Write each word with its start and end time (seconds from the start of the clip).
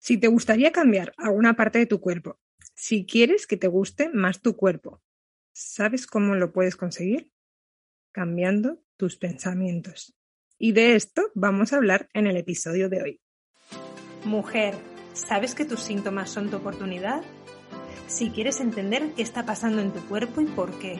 Si 0.00 0.16
te 0.16 0.28
gustaría 0.28 0.72
cambiar 0.72 1.12
alguna 1.18 1.54
parte 1.54 1.78
de 1.78 1.84
tu 1.84 2.00
cuerpo, 2.00 2.38
si 2.74 3.04
quieres 3.04 3.46
que 3.46 3.58
te 3.58 3.68
guste 3.68 4.08
más 4.08 4.40
tu 4.40 4.56
cuerpo, 4.56 5.02
¿sabes 5.52 6.06
cómo 6.06 6.34
lo 6.34 6.52
puedes 6.52 6.74
conseguir? 6.74 7.30
Cambiando 8.10 8.82
tus 8.96 9.18
pensamientos. 9.18 10.16
Y 10.58 10.72
de 10.72 10.94
esto 10.94 11.30
vamos 11.34 11.74
a 11.74 11.76
hablar 11.76 12.08
en 12.14 12.26
el 12.26 12.38
episodio 12.38 12.88
de 12.88 13.02
hoy. 13.02 13.20
Mujer, 14.24 14.74
¿sabes 15.12 15.54
que 15.54 15.66
tus 15.66 15.80
síntomas 15.80 16.30
son 16.30 16.48
tu 16.48 16.56
oportunidad? 16.56 17.22
Si 18.08 18.30
quieres 18.30 18.60
entender 18.60 19.12
qué 19.14 19.20
está 19.20 19.44
pasando 19.44 19.82
en 19.82 19.92
tu 19.92 20.00
cuerpo 20.08 20.40
y 20.40 20.46
por 20.46 20.78
qué, 20.78 20.98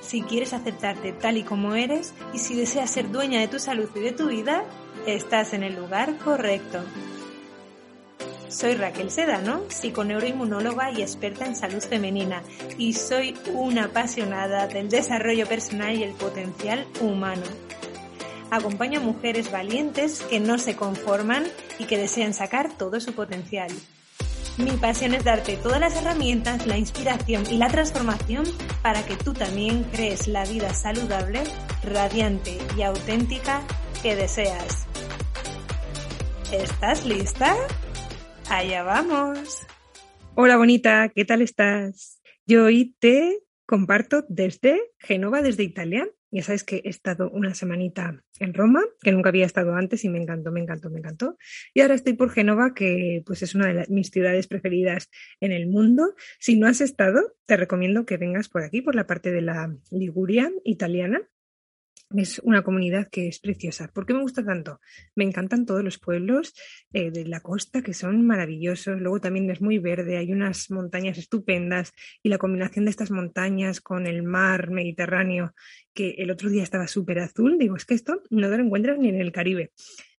si 0.00 0.22
quieres 0.22 0.54
aceptarte 0.54 1.12
tal 1.12 1.36
y 1.36 1.42
como 1.42 1.74
eres 1.74 2.14
y 2.32 2.38
si 2.38 2.56
deseas 2.56 2.90
ser 2.90 3.10
dueña 3.10 3.40
de 3.40 3.48
tu 3.48 3.58
salud 3.58 3.90
y 3.94 4.00
de 4.00 4.12
tu 4.12 4.28
vida, 4.28 4.64
estás 5.06 5.52
en 5.52 5.64
el 5.64 5.76
lugar 5.76 6.16
correcto. 6.16 6.82
Soy 8.48 8.74
Raquel 8.74 9.10
Sedano, 9.10 9.62
psiconeuroinmunóloga 9.68 10.90
y 10.90 11.02
experta 11.02 11.44
en 11.44 11.54
salud 11.54 11.82
femenina, 11.82 12.42
y 12.78 12.94
soy 12.94 13.36
una 13.52 13.84
apasionada 13.84 14.66
del 14.66 14.88
desarrollo 14.88 15.46
personal 15.46 15.94
y 15.94 16.02
el 16.02 16.14
potencial 16.14 16.86
humano. 17.00 17.42
Acompaño 18.50 19.00
a 19.00 19.02
mujeres 19.02 19.52
valientes 19.52 20.22
que 20.22 20.40
no 20.40 20.58
se 20.58 20.76
conforman 20.76 21.44
y 21.78 21.84
que 21.84 21.98
desean 21.98 22.32
sacar 22.32 22.72
todo 22.72 23.00
su 23.00 23.12
potencial. 23.12 23.68
Mi 24.56 24.72
pasión 24.72 25.14
es 25.14 25.24
darte 25.24 25.56
todas 25.56 25.78
las 25.78 25.94
herramientas, 25.96 26.66
la 26.66 26.78
inspiración 26.78 27.44
y 27.50 27.58
la 27.58 27.68
transformación 27.68 28.44
para 28.82 29.04
que 29.04 29.16
tú 29.16 29.34
también 29.34 29.84
crees 29.92 30.26
la 30.26 30.44
vida 30.46 30.72
saludable, 30.72 31.44
radiante 31.84 32.58
y 32.76 32.82
auténtica 32.82 33.62
que 34.02 34.16
deseas. 34.16 34.86
¿Estás 36.50 37.04
lista? 37.04 37.54
Allá 38.50 38.82
vamos. 38.82 39.66
Hola 40.34 40.56
bonita, 40.56 41.10
¿qué 41.14 41.26
tal 41.26 41.42
estás? 41.42 42.22
Yo 42.46 42.64
hoy 42.64 42.96
te 42.98 43.40
comparto 43.66 44.24
desde 44.30 44.80
Genova, 44.98 45.42
desde 45.42 45.64
Italia. 45.64 46.08
Ya 46.30 46.42
sabes 46.42 46.64
que 46.64 46.80
he 46.82 46.88
estado 46.88 47.30
una 47.30 47.54
semanita 47.54 48.22
en 48.38 48.54
Roma, 48.54 48.82
que 49.02 49.12
nunca 49.12 49.28
había 49.28 49.44
estado 49.44 49.74
antes 49.74 50.02
y 50.04 50.08
me 50.08 50.20
encantó, 50.20 50.50
me 50.50 50.60
encantó, 50.60 50.88
me 50.88 50.98
encantó. 50.98 51.36
Y 51.74 51.82
ahora 51.82 51.94
estoy 51.94 52.14
por 52.14 52.30
Genova, 52.30 52.72
que 52.72 53.22
pues 53.26 53.42
es 53.42 53.54
una 53.54 53.66
de 53.66 53.86
mis 53.90 54.08
ciudades 54.08 54.46
preferidas 54.46 55.10
en 55.40 55.52
el 55.52 55.66
mundo. 55.66 56.14
Si 56.38 56.58
no 56.58 56.66
has 56.66 56.80
estado, 56.80 57.34
te 57.44 57.58
recomiendo 57.58 58.06
que 58.06 58.16
vengas 58.16 58.48
por 58.48 58.62
aquí, 58.62 58.80
por 58.80 58.94
la 58.94 59.06
parte 59.06 59.30
de 59.30 59.42
la 59.42 59.76
Liguria 59.90 60.50
italiana, 60.64 61.20
es 62.16 62.38
una 62.40 62.62
comunidad 62.62 63.08
que 63.10 63.28
es 63.28 63.38
preciosa. 63.38 63.88
¿Por 63.88 64.06
qué 64.06 64.14
me 64.14 64.22
gusta 64.22 64.44
tanto? 64.44 64.80
Me 65.14 65.24
encantan 65.24 65.66
todos 65.66 65.84
los 65.84 65.98
pueblos 65.98 66.54
eh, 66.92 67.10
de 67.10 67.26
la 67.26 67.40
costa 67.40 67.82
que 67.82 67.94
son 67.94 68.26
maravillosos. 68.26 69.00
Luego 69.00 69.20
también 69.20 69.50
es 69.50 69.60
muy 69.60 69.78
verde, 69.78 70.16
hay 70.16 70.32
unas 70.32 70.70
montañas 70.70 71.18
estupendas 71.18 71.92
y 72.22 72.28
la 72.28 72.38
combinación 72.38 72.86
de 72.86 72.90
estas 72.90 73.10
montañas 73.10 73.80
con 73.80 74.06
el 74.06 74.22
mar 74.22 74.70
Mediterráneo, 74.70 75.54
que 75.92 76.10
el 76.18 76.30
otro 76.30 76.48
día 76.48 76.62
estaba 76.62 76.86
súper 76.86 77.18
azul, 77.18 77.58
digo, 77.58 77.76
es 77.76 77.84
que 77.84 77.94
esto 77.94 78.22
no 78.30 78.48
te 78.48 78.56
lo 78.56 78.64
encuentras 78.64 78.98
ni 78.98 79.08
en 79.08 79.20
el 79.20 79.32
Caribe. 79.32 79.72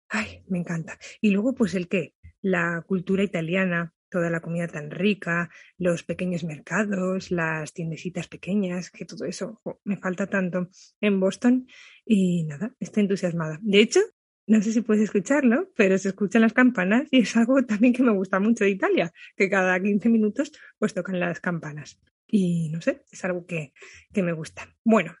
Ay, 0.09 0.43
me 0.47 0.59
encanta. 0.59 0.97
Y 1.21 1.31
luego, 1.31 1.53
pues 1.53 1.75
el 1.75 1.87
qué, 1.87 2.13
la 2.41 2.83
cultura 2.87 3.23
italiana, 3.23 3.93
toda 4.09 4.29
la 4.29 4.41
comida 4.41 4.67
tan 4.67 4.91
rica, 4.91 5.49
los 5.77 6.03
pequeños 6.03 6.43
mercados, 6.43 7.31
las 7.31 7.73
tiendecitas 7.73 8.27
pequeñas, 8.27 8.91
que 8.91 9.05
todo 9.05 9.25
eso 9.25 9.61
me 9.83 9.97
falta 9.97 10.27
tanto 10.27 10.69
en 11.01 11.19
Boston 11.19 11.67
y 12.05 12.43
nada, 12.43 12.73
estoy 12.79 13.03
entusiasmada. 13.03 13.59
De 13.61 13.79
hecho, 13.79 14.01
no 14.47 14.61
sé 14.63 14.71
si 14.71 14.81
puedes 14.81 15.03
escucharlo, 15.03 15.71
pero 15.75 15.97
se 15.99 16.09
escuchan 16.09 16.41
las 16.41 16.53
campanas 16.53 17.07
y 17.11 17.19
es 17.19 17.37
algo 17.37 17.63
también 17.65 17.93
que 17.93 18.03
me 18.03 18.11
gusta 18.11 18.39
mucho 18.39 18.63
de 18.63 18.71
Italia, 18.71 19.13
que 19.35 19.49
cada 19.49 19.79
15 19.79 20.09
minutos 20.09 20.51
pues 20.79 20.93
tocan 20.93 21.19
las 21.19 21.39
campanas. 21.39 22.01
Y 22.27 22.69
no 22.69 22.81
sé, 22.81 23.03
es 23.11 23.23
algo 23.25 23.45
que, 23.45 23.73
que 24.11 24.23
me 24.23 24.33
gusta. 24.33 24.75
Bueno, 24.83 25.15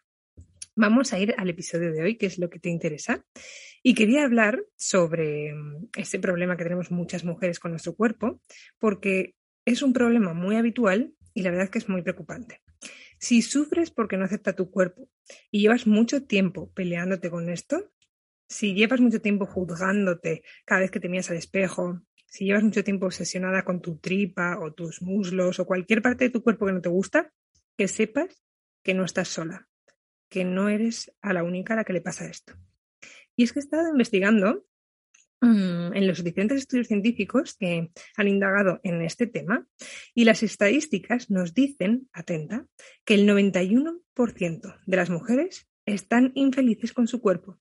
vamos 0.75 1.13
a 1.13 1.19
ir 1.19 1.35
al 1.37 1.49
episodio 1.49 1.91
de 1.91 2.01
hoy, 2.01 2.17
que 2.17 2.25
es 2.25 2.39
lo 2.39 2.49
que 2.49 2.59
te 2.59 2.69
interesa. 2.69 3.23
Y 3.83 3.93
quería 3.93 4.23
hablar 4.23 4.63
sobre 4.75 5.53
ese 5.95 6.19
problema 6.19 6.57
que 6.57 6.63
tenemos 6.63 6.91
muchas 6.91 7.23
mujeres 7.23 7.59
con 7.59 7.71
nuestro 7.71 7.95
cuerpo, 7.95 8.41
porque 8.77 9.35
es 9.65 9.81
un 9.81 9.93
problema 9.93 10.33
muy 10.33 10.55
habitual 10.55 11.13
y 11.33 11.43
la 11.43 11.51
verdad 11.51 11.65
es 11.65 11.71
que 11.71 11.79
es 11.79 11.89
muy 11.89 12.01
preocupante. 12.01 12.61
Si 13.17 13.41
sufres 13.41 13.91
porque 13.91 14.17
no 14.17 14.25
acepta 14.25 14.55
tu 14.55 14.71
cuerpo 14.71 15.09
y 15.51 15.61
llevas 15.61 15.87
mucho 15.87 16.23
tiempo 16.23 16.71
peleándote 16.73 17.29
con 17.29 17.49
esto, 17.49 17.91
si 18.47 18.73
llevas 18.73 18.99
mucho 18.99 19.21
tiempo 19.21 19.45
juzgándote 19.45 20.43
cada 20.65 20.81
vez 20.81 20.91
que 20.91 20.99
te 20.99 21.09
miras 21.09 21.29
al 21.29 21.37
espejo, 21.37 22.01
si 22.25 22.45
llevas 22.45 22.63
mucho 22.63 22.83
tiempo 22.83 23.07
obsesionada 23.07 23.63
con 23.63 23.81
tu 23.81 23.97
tripa 23.97 24.57
o 24.59 24.73
tus 24.73 25.01
muslos 25.01 25.59
o 25.59 25.65
cualquier 25.65 26.01
parte 26.01 26.25
de 26.25 26.29
tu 26.29 26.43
cuerpo 26.43 26.65
que 26.65 26.73
no 26.73 26.81
te 26.81 26.89
gusta, 26.89 27.31
que 27.77 27.87
sepas 27.87 28.43
que 28.83 28.93
no 28.93 29.03
estás 29.03 29.27
sola, 29.27 29.67
que 30.29 30.45
no 30.45 30.69
eres 30.69 31.11
a 31.21 31.33
la 31.33 31.43
única 31.43 31.73
a 31.73 31.77
la 31.77 31.83
que 31.83 31.93
le 31.93 32.01
pasa 32.01 32.27
esto. 32.27 32.53
Y 33.39 33.43
es 33.43 33.53
que 33.53 33.59
he 33.59 33.63
estado 33.63 33.87
investigando 33.87 34.65
mm, 35.39 35.93
en 35.95 36.07
los 36.07 36.21
diferentes 36.25 36.57
estudios 36.57 36.87
científicos 36.87 37.55
que 37.57 37.89
han 38.17 38.27
indagado 38.27 38.81
en 38.83 39.01
este 39.01 39.27
tema 39.27 39.65
y 40.13 40.25
las 40.25 40.43
estadísticas 40.43 41.29
nos 41.29 41.53
dicen, 41.53 42.09
atenta, 42.11 42.67
que 43.05 43.13
el 43.13 43.25
91% 43.25 44.81
de 44.85 44.97
las 44.97 45.09
mujeres 45.09 45.69
están 45.85 46.33
infelices 46.35 46.91
con 46.91 47.07
su 47.07 47.21
cuerpo. 47.21 47.57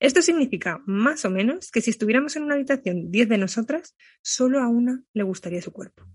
Esto 0.00 0.20
significa 0.20 0.82
más 0.84 1.24
o 1.24 1.30
menos 1.30 1.70
que 1.70 1.80
si 1.80 1.90
estuviéramos 1.90 2.34
en 2.34 2.42
una 2.42 2.56
habitación 2.56 3.12
10 3.12 3.28
de 3.28 3.38
nosotras, 3.38 3.94
solo 4.20 4.58
a 4.58 4.68
una 4.68 5.04
le 5.12 5.22
gustaría 5.22 5.62
su 5.62 5.70
cuerpo. 5.70 6.08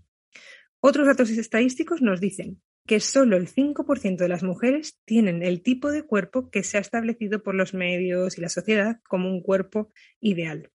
Otros 0.80 1.06
datos 1.06 1.30
estadísticos 1.30 2.02
nos 2.02 2.20
dicen 2.20 2.60
que 2.90 2.98
solo 2.98 3.36
el 3.36 3.46
5% 3.46 4.16
de 4.16 4.28
las 4.28 4.42
mujeres 4.42 4.98
tienen 5.04 5.44
el 5.44 5.62
tipo 5.62 5.92
de 5.92 6.02
cuerpo 6.02 6.50
que 6.50 6.64
se 6.64 6.76
ha 6.76 6.80
establecido 6.80 7.40
por 7.40 7.54
los 7.54 7.72
medios 7.72 8.36
y 8.36 8.40
la 8.40 8.48
sociedad 8.48 9.00
como 9.08 9.28
un 9.28 9.42
cuerpo 9.42 9.92
ideal. 10.18 10.72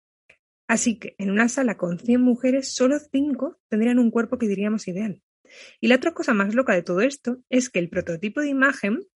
Así 0.66 0.98
que 0.98 1.14
en 1.18 1.30
una 1.30 1.48
sala 1.48 1.76
con 1.76 2.00
100 2.00 2.20
mujeres, 2.20 2.74
solo 2.74 2.98
5 2.98 3.60
tendrían 3.68 4.00
un 4.00 4.10
cuerpo 4.10 4.38
que 4.38 4.48
diríamos 4.48 4.88
ideal. 4.88 5.22
Y 5.78 5.86
la 5.86 5.94
otra 5.94 6.12
cosa 6.12 6.34
más 6.34 6.52
loca 6.52 6.74
de 6.74 6.82
todo 6.82 7.00
esto 7.00 7.44
es 7.48 7.70
que 7.70 7.78
el 7.78 7.88
prototipo 7.88 8.40
de 8.40 8.48
imagen 8.48 9.06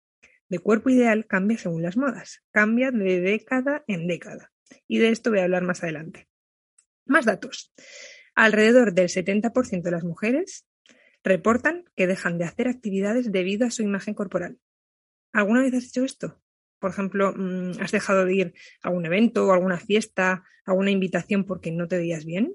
de 0.49 0.60
cuerpo 0.60 0.88
ideal 0.88 1.27
cambia 1.27 1.59
según 1.59 1.83
las 1.83 1.97
modas, 1.97 2.44
cambia 2.53 2.93
de 2.93 3.21
década 3.21 3.83
en 3.88 4.06
década. 4.06 4.53
Y 4.87 4.99
de 4.99 5.09
esto 5.09 5.31
voy 5.31 5.41
a 5.41 5.44
hablar 5.44 5.65
más 5.65 5.83
adelante. 5.83 6.28
Más 7.06 7.25
datos. 7.25 7.75
Alrededor 8.37 8.94
del 8.94 9.09
70% 9.09 9.83
de 9.83 9.91
las 9.91 10.04
mujeres 10.04 10.65
reportan 11.24 11.84
que 11.96 12.06
dejan 12.06 12.38
de 12.38 12.44
hacer 12.44 12.68
actividades 12.68 13.32
debido 13.32 13.66
a 13.66 13.70
su 13.70 13.82
imagen 13.82 14.14
corporal. 14.14 14.58
¿Alguna 15.32 15.62
vez 15.62 15.74
has 15.74 15.86
hecho 15.86 16.04
esto? 16.04 16.40
Por 16.78 16.90
ejemplo, 16.90 17.32
mm, 17.34 17.80
¿has 17.80 17.92
dejado 17.92 18.26
de 18.26 18.34
ir 18.34 18.54
a 18.82 18.90
un 18.90 19.06
evento 19.06 19.46
o 19.46 19.50
a 19.50 19.54
alguna 19.54 19.80
fiesta, 19.80 20.44
a 20.66 20.72
una 20.74 20.90
invitación 20.90 21.44
porque 21.44 21.72
no 21.72 21.88
te 21.88 21.96
veías 21.96 22.24
bien? 22.24 22.54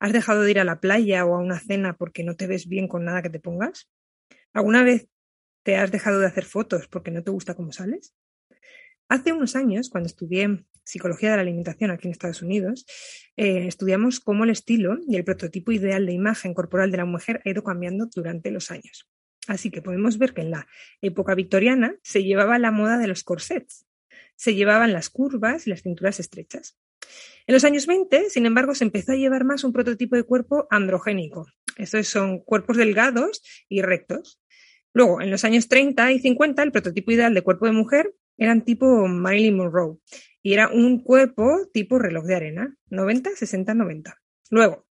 ¿Has 0.00 0.12
dejado 0.12 0.42
de 0.42 0.50
ir 0.50 0.58
a 0.58 0.64
la 0.64 0.80
playa 0.80 1.26
o 1.26 1.34
a 1.34 1.40
una 1.40 1.60
cena 1.60 1.96
porque 1.96 2.24
no 2.24 2.36
te 2.36 2.46
ves 2.46 2.68
bien 2.68 2.88
con 2.88 3.04
nada 3.04 3.22
que 3.22 3.30
te 3.30 3.40
pongas? 3.40 3.90
¿Alguna 4.52 4.82
vez 4.82 5.08
te 5.62 5.76
has 5.76 5.90
dejado 5.92 6.18
de 6.18 6.26
hacer 6.26 6.44
fotos 6.44 6.88
porque 6.88 7.10
no 7.10 7.22
te 7.22 7.30
gusta 7.30 7.54
cómo 7.54 7.72
sales? 7.72 8.14
Hace 9.08 9.32
unos 9.32 9.54
años, 9.54 9.88
cuando 9.88 10.08
estudié 10.08 10.64
psicología 10.82 11.30
de 11.30 11.36
la 11.36 11.42
alimentación 11.42 11.90
aquí 11.90 12.08
en 12.08 12.12
Estados 12.12 12.42
Unidos, 12.42 12.86
eh, 13.36 13.66
estudiamos 13.68 14.18
cómo 14.18 14.44
el 14.44 14.50
estilo 14.50 14.98
y 15.06 15.16
el 15.16 15.24
prototipo 15.24 15.70
ideal 15.70 16.06
de 16.06 16.12
imagen 16.12 16.54
corporal 16.54 16.90
de 16.90 16.96
la 16.96 17.04
mujer 17.04 17.40
ha 17.44 17.50
ido 17.50 17.62
cambiando 17.62 18.06
durante 18.12 18.50
los 18.50 18.70
años. 18.70 19.08
Así 19.46 19.70
que 19.70 19.80
podemos 19.80 20.18
ver 20.18 20.34
que 20.34 20.40
en 20.40 20.50
la 20.50 20.66
época 21.00 21.36
victoriana 21.36 21.96
se 22.02 22.24
llevaba 22.24 22.58
la 22.58 22.72
moda 22.72 22.98
de 22.98 23.06
los 23.06 23.22
corsets, 23.22 23.86
se 24.34 24.54
llevaban 24.54 24.92
las 24.92 25.08
curvas 25.08 25.66
y 25.66 25.70
las 25.70 25.82
cinturas 25.82 26.18
estrechas. 26.18 26.76
En 27.46 27.52
los 27.52 27.62
años 27.62 27.86
20, 27.86 28.28
sin 28.30 28.44
embargo, 28.44 28.74
se 28.74 28.82
empezó 28.82 29.12
a 29.12 29.16
llevar 29.16 29.44
más 29.44 29.62
un 29.62 29.72
prototipo 29.72 30.16
de 30.16 30.24
cuerpo 30.24 30.66
androgénico. 30.70 31.46
Estos 31.76 32.08
son 32.08 32.40
cuerpos 32.40 32.76
delgados 32.76 33.42
y 33.68 33.82
rectos. 33.82 34.40
Luego, 34.92 35.20
en 35.20 35.30
los 35.30 35.44
años 35.44 35.68
30 35.68 36.10
y 36.10 36.18
50, 36.18 36.62
el 36.64 36.72
prototipo 36.72 37.12
ideal 37.12 37.34
de 37.34 37.42
cuerpo 37.42 37.66
de 37.66 37.72
mujer 37.72 38.12
eran 38.38 38.64
tipo 38.64 39.06
Marilyn 39.06 39.56
Monroe 39.56 39.98
y 40.42 40.52
era 40.52 40.68
un 40.68 41.02
cuerpo 41.02 41.66
tipo 41.72 41.98
reloj 41.98 42.24
de 42.24 42.36
arena, 42.36 42.76
90, 42.90 43.30
60, 43.30 43.74
90. 43.74 44.22
Luego, 44.50 44.86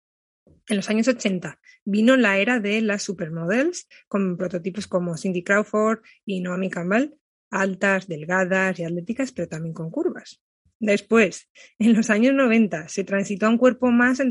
en 0.68 0.76
los 0.76 0.90
años 0.90 1.08
80 1.08 1.60
vino 1.86 2.18
la 2.18 2.40
era 2.40 2.60
de 2.60 2.82
las 2.82 3.04
supermodels 3.04 3.88
con 4.08 4.38
prototipos 4.38 4.88
como 4.88 5.18
Cindy 5.18 5.44
Crawford 5.44 6.00
y 6.26 6.42
Naomi 6.42 6.70
Campbell, 6.70 7.14
altas, 7.52 8.08
delgadas 8.08 8.80
y 8.80 8.84
atléticas, 8.84 9.32
pero 9.32 9.48
también 9.48 9.74
con 9.74 9.92
curvas. 9.92 10.42
Después, 10.80 11.50
en 11.80 11.94
los 11.94 12.10
años 12.10 12.34
90, 12.34 12.90
se 12.90 13.04
transitó 13.06 13.46
a 13.46 13.50
un 13.50 13.58
cuerpo 13.58 13.92
más 13.92 14.22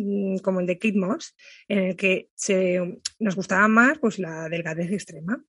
como 0.42 0.60
el 0.60 0.66
de 0.66 0.78
Kate 0.78 0.98
Moss, 0.98 1.34
en 1.68 1.78
el 1.78 1.96
que 1.96 2.28
se, 2.34 3.00
nos 3.18 3.34
gustaba 3.34 3.66
más 3.68 3.98
pues, 3.98 4.18
la 4.18 4.48
delgadez 4.48 4.92
extrema. 4.92 5.42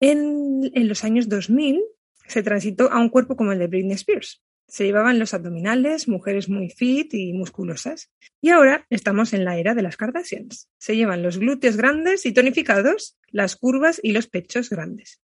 En, 0.00 0.70
en 0.74 0.88
los 0.88 1.02
años 1.04 1.28
2000 1.28 1.82
se 2.28 2.42
transitó 2.42 2.90
a 2.92 3.00
un 3.00 3.08
cuerpo 3.08 3.36
como 3.36 3.52
el 3.52 3.58
de 3.58 3.66
Britney 3.66 3.94
Spears, 3.94 4.42
Se 4.68 4.84
llevaban 4.84 5.20
los 5.20 5.32
abdominales, 5.32 6.08
mujeres 6.08 6.48
muy 6.48 6.70
fit 6.70 7.14
y 7.14 7.32
musculosas. 7.32 8.10
Y 8.40 8.50
ahora 8.50 8.84
estamos 8.90 9.32
en 9.32 9.44
la 9.44 9.56
era 9.58 9.74
de 9.74 9.82
las 9.82 9.96
Kardashians. 9.96 10.68
Se 10.78 10.96
llevan 10.96 11.22
los 11.22 11.38
glúteos 11.38 11.76
grandes 11.76 12.26
y 12.26 12.32
tonificados, 12.32 13.16
las 13.28 13.54
curvas 13.54 14.00
y 14.02 14.12
los 14.12 14.26
pechos 14.26 14.68
grandes. 14.68 15.22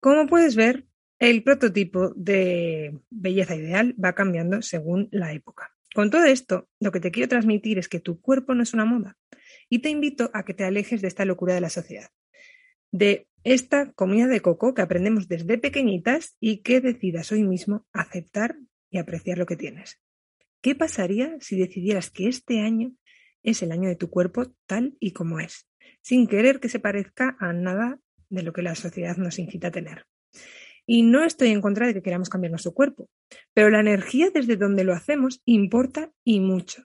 Como 0.00 0.26
puedes 0.26 0.56
ver, 0.56 0.86
el 1.18 1.42
prototipo 1.42 2.14
de 2.16 2.98
belleza 3.10 3.54
ideal 3.54 3.94
va 4.02 4.14
cambiando 4.14 4.62
según 4.62 5.08
la 5.12 5.34
época. 5.34 5.74
Con 5.94 6.10
todo 6.10 6.24
esto, 6.24 6.68
lo 6.80 6.92
que 6.92 7.00
te 7.00 7.10
quiero 7.10 7.28
transmitir 7.28 7.78
es 7.78 7.88
que 7.88 8.00
tu 8.00 8.20
cuerpo 8.20 8.54
no 8.54 8.62
es 8.62 8.72
una 8.72 8.86
moda 8.86 9.18
y 9.68 9.80
te 9.80 9.90
invito 9.90 10.30
a 10.32 10.44
que 10.44 10.54
te 10.54 10.64
alejes 10.64 11.02
de 11.02 11.08
esta 11.08 11.24
locura 11.24 11.54
de 11.54 11.60
la 11.60 11.68
sociedad, 11.68 12.10
de 12.90 13.28
esta 13.44 13.92
comida 13.92 14.26
de 14.26 14.40
coco 14.40 14.74
que 14.74 14.82
aprendemos 14.82 15.28
desde 15.28 15.58
pequeñitas 15.58 16.36
y 16.40 16.58
que 16.58 16.80
decidas 16.80 17.32
hoy 17.32 17.42
mismo 17.44 17.86
aceptar 17.92 18.56
y 18.90 18.98
apreciar 18.98 19.38
lo 19.38 19.46
que 19.46 19.56
tienes. 19.56 20.00
¿Qué 20.60 20.74
pasaría 20.74 21.36
si 21.40 21.58
decidieras 21.58 22.10
que 22.10 22.28
este 22.28 22.60
año 22.60 22.92
es 23.42 23.62
el 23.62 23.72
año 23.72 23.88
de 23.88 23.96
tu 23.96 24.10
cuerpo 24.10 24.52
tal 24.66 24.96
y 25.00 25.12
como 25.12 25.40
es, 25.40 25.66
sin 26.02 26.26
querer 26.26 26.60
que 26.60 26.68
se 26.68 26.80
parezca 26.80 27.36
a 27.40 27.52
nada 27.52 27.98
de 28.28 28.42
lo 28.42 28.52
que 28.52 28.62
la 28.62 28.74
sociedad 28.74 29.16
nos 29.16 29.38
incita 29.38 29.68
a 29.68 29.72
tener? 29.72 30.06
Y 30.86 31.02
no 31.02 31.24
estoy 31.24 31.48
en 31.48 31.60
contra 31.60 31.86
de 31.86 31.94
que 31.94 32.02
queramos 32.02 32.28
cambiar 32.28 32.50
nuestro 32.50 32.72
cuerpo, 32.72 33.08
pero 33.54 33.70
la 33.70 33.80
energía 33.80 34.30
desde 34.30 34.56
donde 34.56 34.84
lo 34.84 34.92
hacemos 34.92 35.40
importa 35.46 36.12
y 36.24 36.40
mucho. 36.40 36.84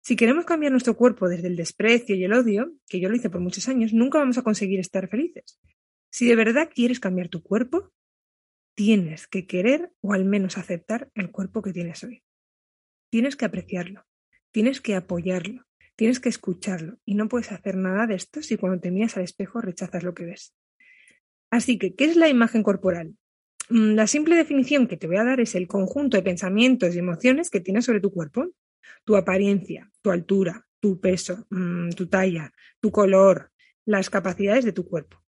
Si 0.00 0.16
queremos 0.16 0.44
cambiar 0.44 0.72
nuestro 0.72 0.96
cuerpo 0.96 1.28
desde 1.28 1.48
el 1.48 1.56
desprecio 1.56 2.14
y 2.14 2.24
el 2.24 2.32
odio, 2.32 2.72
que 2.88 3.00
yo 3.00 3.08
lo 3.08 3.16
hice 3.16 3.28
por 3.28 3.40
muchos 3.40 3.68
años, 3.68 3.92
nunca 3.92 4.18
vamos 4.18 4.38
a 4.38 4.42
conseguir 4.42 4.80
estar 4.80 5.08
felices. 5.08 5.60
Si 6.16 6.26
de 6.26 6.34
verdad 6.34 6.70
quieres 6.74 6.98
cambiar 6.98 7.28
tu 7.28 7.42
cuerpo, 7.42 7.92
tienes 8.74 9.26
que 9.26 9.46
querer 9.46 9.92
o 10.00 10.14
al 10.14 10.24
menos 10.24 10.56
aceptar 10.56 11.10
el 11.14 11.30
cuerpo 11.30 11.60
que 11.60 11.74
tienes 11.74 12.02
hoy. 12.04 12.22
Tienes 13.10 13.36
que 13.36 13.44
apreciarlo, 13.44 14.06
tienes 14.50 14.80
que 14.80 14.94
apoyarlo, 14.94 15.66
tienes 15.94 16.18
que 16.18 16.30
escucharlo 16.30 16.98
y 17.04 17.16
no 17.16 17.28
puedes 17.28 17.52
hacer 17.52 17.76
nada 17.76 18.06
de 18.06 18.14
esto 18.14 18.40
si 18.40 18.56
cuando 18.56 18.80
te 18.80 18.90
miras 18.90 19.18
al 19.18 19.24
espejo 19.24 19.60
rechazas 19.60 20.04
lo 20.04 20.14
que 20.14 20.24
ves. 20.24 20.54
Así 21.50 21.78
que, 21.78 21.94
¿qué 21.94 22.06
es 22.06 22.16
la 22.16 22.30
imagen 22.30 22.62
corporal? 22.62 23.14
Mm, 23.68 23.92
la 23.92 24.06
simple 24.06 24.36
definición 24.36 24.88
que 24.88 24.96
te 24.96 25.08
voy 25.08 25.18
a 25.18 25.24
dar 25.24 25.40
es 25.40 25.54
el 25.54 25.68
conjunto 25.68 26.16
de 26.16 26.22
pensamientos 26.22 26.94
y 26.94 26.98
emociones 26.98 27.50
que 27.50 27.60
tienes 27.60 27.84
sobre 27.84 28.00
tu 28.00 28.10
cuerpo, 28.10 28.54
tu 29.04 29.16
apariencia, 29.16 29.92
tu 30.00 30.10
altura, 30.10 30.66
tu 30.80 30.98
peso, 30.98 31.46
mm, 31.50 31.90
tu 31.90 32.06
talla, 32.06 32.54
tu 32.80 32.90
color, 32.90 33.52
las 33.84 34.08
capacidades 34.08 34.64
de 34.64 34.72
tu 34.72 34.88
cuerpo. 34.88 35.25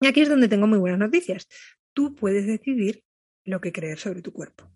Y 0.00 0.06
aquí 0.06 0.20
es 0.20 0.28
donde 0.28 0.48
tengo 0.48 0.66
muy 0.66 0.78
buenas 0.78 0.98
noticias. 0.98 1.48
Tú 1.92 2.14
puedes 2.14 2.46
decidir 2.46 3.04
lo 3.44 3.60
que 3.60 3.72
creer 3.72 3.98
sobre 3.98 4.22
tu 4.22 4.32
cuerpo. 4.32 4.70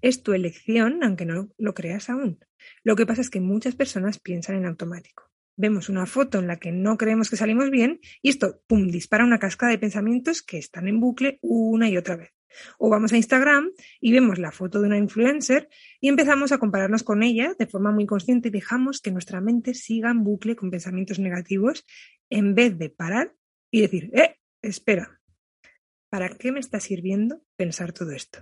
Es 0.00 0.22
tu 0.22 0.32
elección, 0.32 1.02
aunque 1.02 1.26
no 1.26 1.50
lo 1.58 1.74
creas 1.74 2.10
aún. 2.10 2.38
Lo 2.82 2.96
que 2.96 3.06
pasa 3.06 3.20
es 3.20 3.30
que 3.30 3.40
muchas 3.40 3.74
personas 3.74 4.18
piensan 4.18 4.56
en 4.56 4.66
automático 4.66 5.34
vemos 5.56 5.88
una 5.88 6.06
foto 6.06 6.38
en 6.38 6.46
la 6.46 6.58
que 6.58 6.72
no 6.72 6.96
creemos 6.96 7.30
que 7.30 7.36
salimos 7.36 7.70
bien 7.70 8.00
y 8.22 8.30
esto, 8.30 8.62
pum, 8.66 8.88
dispara 8.88 9.24
una 9.24 9.38
cascada 9.38 9.72
de 9.72 9.78
pensamientos 9.78 10.42
que 10.42 10.58
están 10.58 10.88
en 10.88 11.00
bucle 11.00 11.38
una 11.42 11.88
y 11.88 11.96
otra 11.96 12.16
vez. 12.16 12.30
O 12.78 12.88
vamos 12.88 13.12
a 13.12 13.16
Instagram 13.16 13.70
y 14.00 14.12
vemos 14.12 14.38
la 14.38 14.52
foto 14.52 14.80
de 14.80 14.86
una 14.86 14.98
influencer 14.98 15.68
y 16.00 16.08
empezamos 16.08 16.52
a 16.52 16.58
compararnos 16.58 17.02
con 17.02 17.24
ella 17.24 17.54
de 17.58 17.66
forma 17.66 17.90
muy 17.90 18.06
consciente 18.06 18.48
y 18.48 18.52
dejamos 18.52 19.00
que 19.00 19.10
nuestra 19.10 19.40
mente 19.40 19.74
siga 19.74 20.10
en 20.10 20.22
bucle 20.22 20.54
con 20.54 20.70
pensamientos 20.70 21.18
negativos 21.18 21.84
en 22.30 22.54
vez 22.54 22.78
de 22.78 22.90
parar 22.90 23.34
y 23.72 23.80
decir, 23.80 24.10
eh, 24.14 24.36
espera, 24.68 25.20
¿para 26.10 26.28
qué 26.30 26.52
me 26.52 26.60
está 26.60 26.80
sirviendo 26.80 27.44
pensar 27.56 27.92
todo 27.92 28.12
esto? 28.12 28.40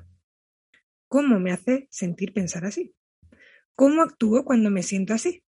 ¿Cómo 1.08 1.38
me 1.40 1.52
hace 1.52 1.88
sentir 1.90 2.32
pensar 2.32 2.64
así? 2.64 2.94
¿Cómo 3.74 4.02
actúo 4.02 4.44
cuando 4.44 4.70
me 4.70 4.82
siento 4.82 5.14
así? 5.14 5.44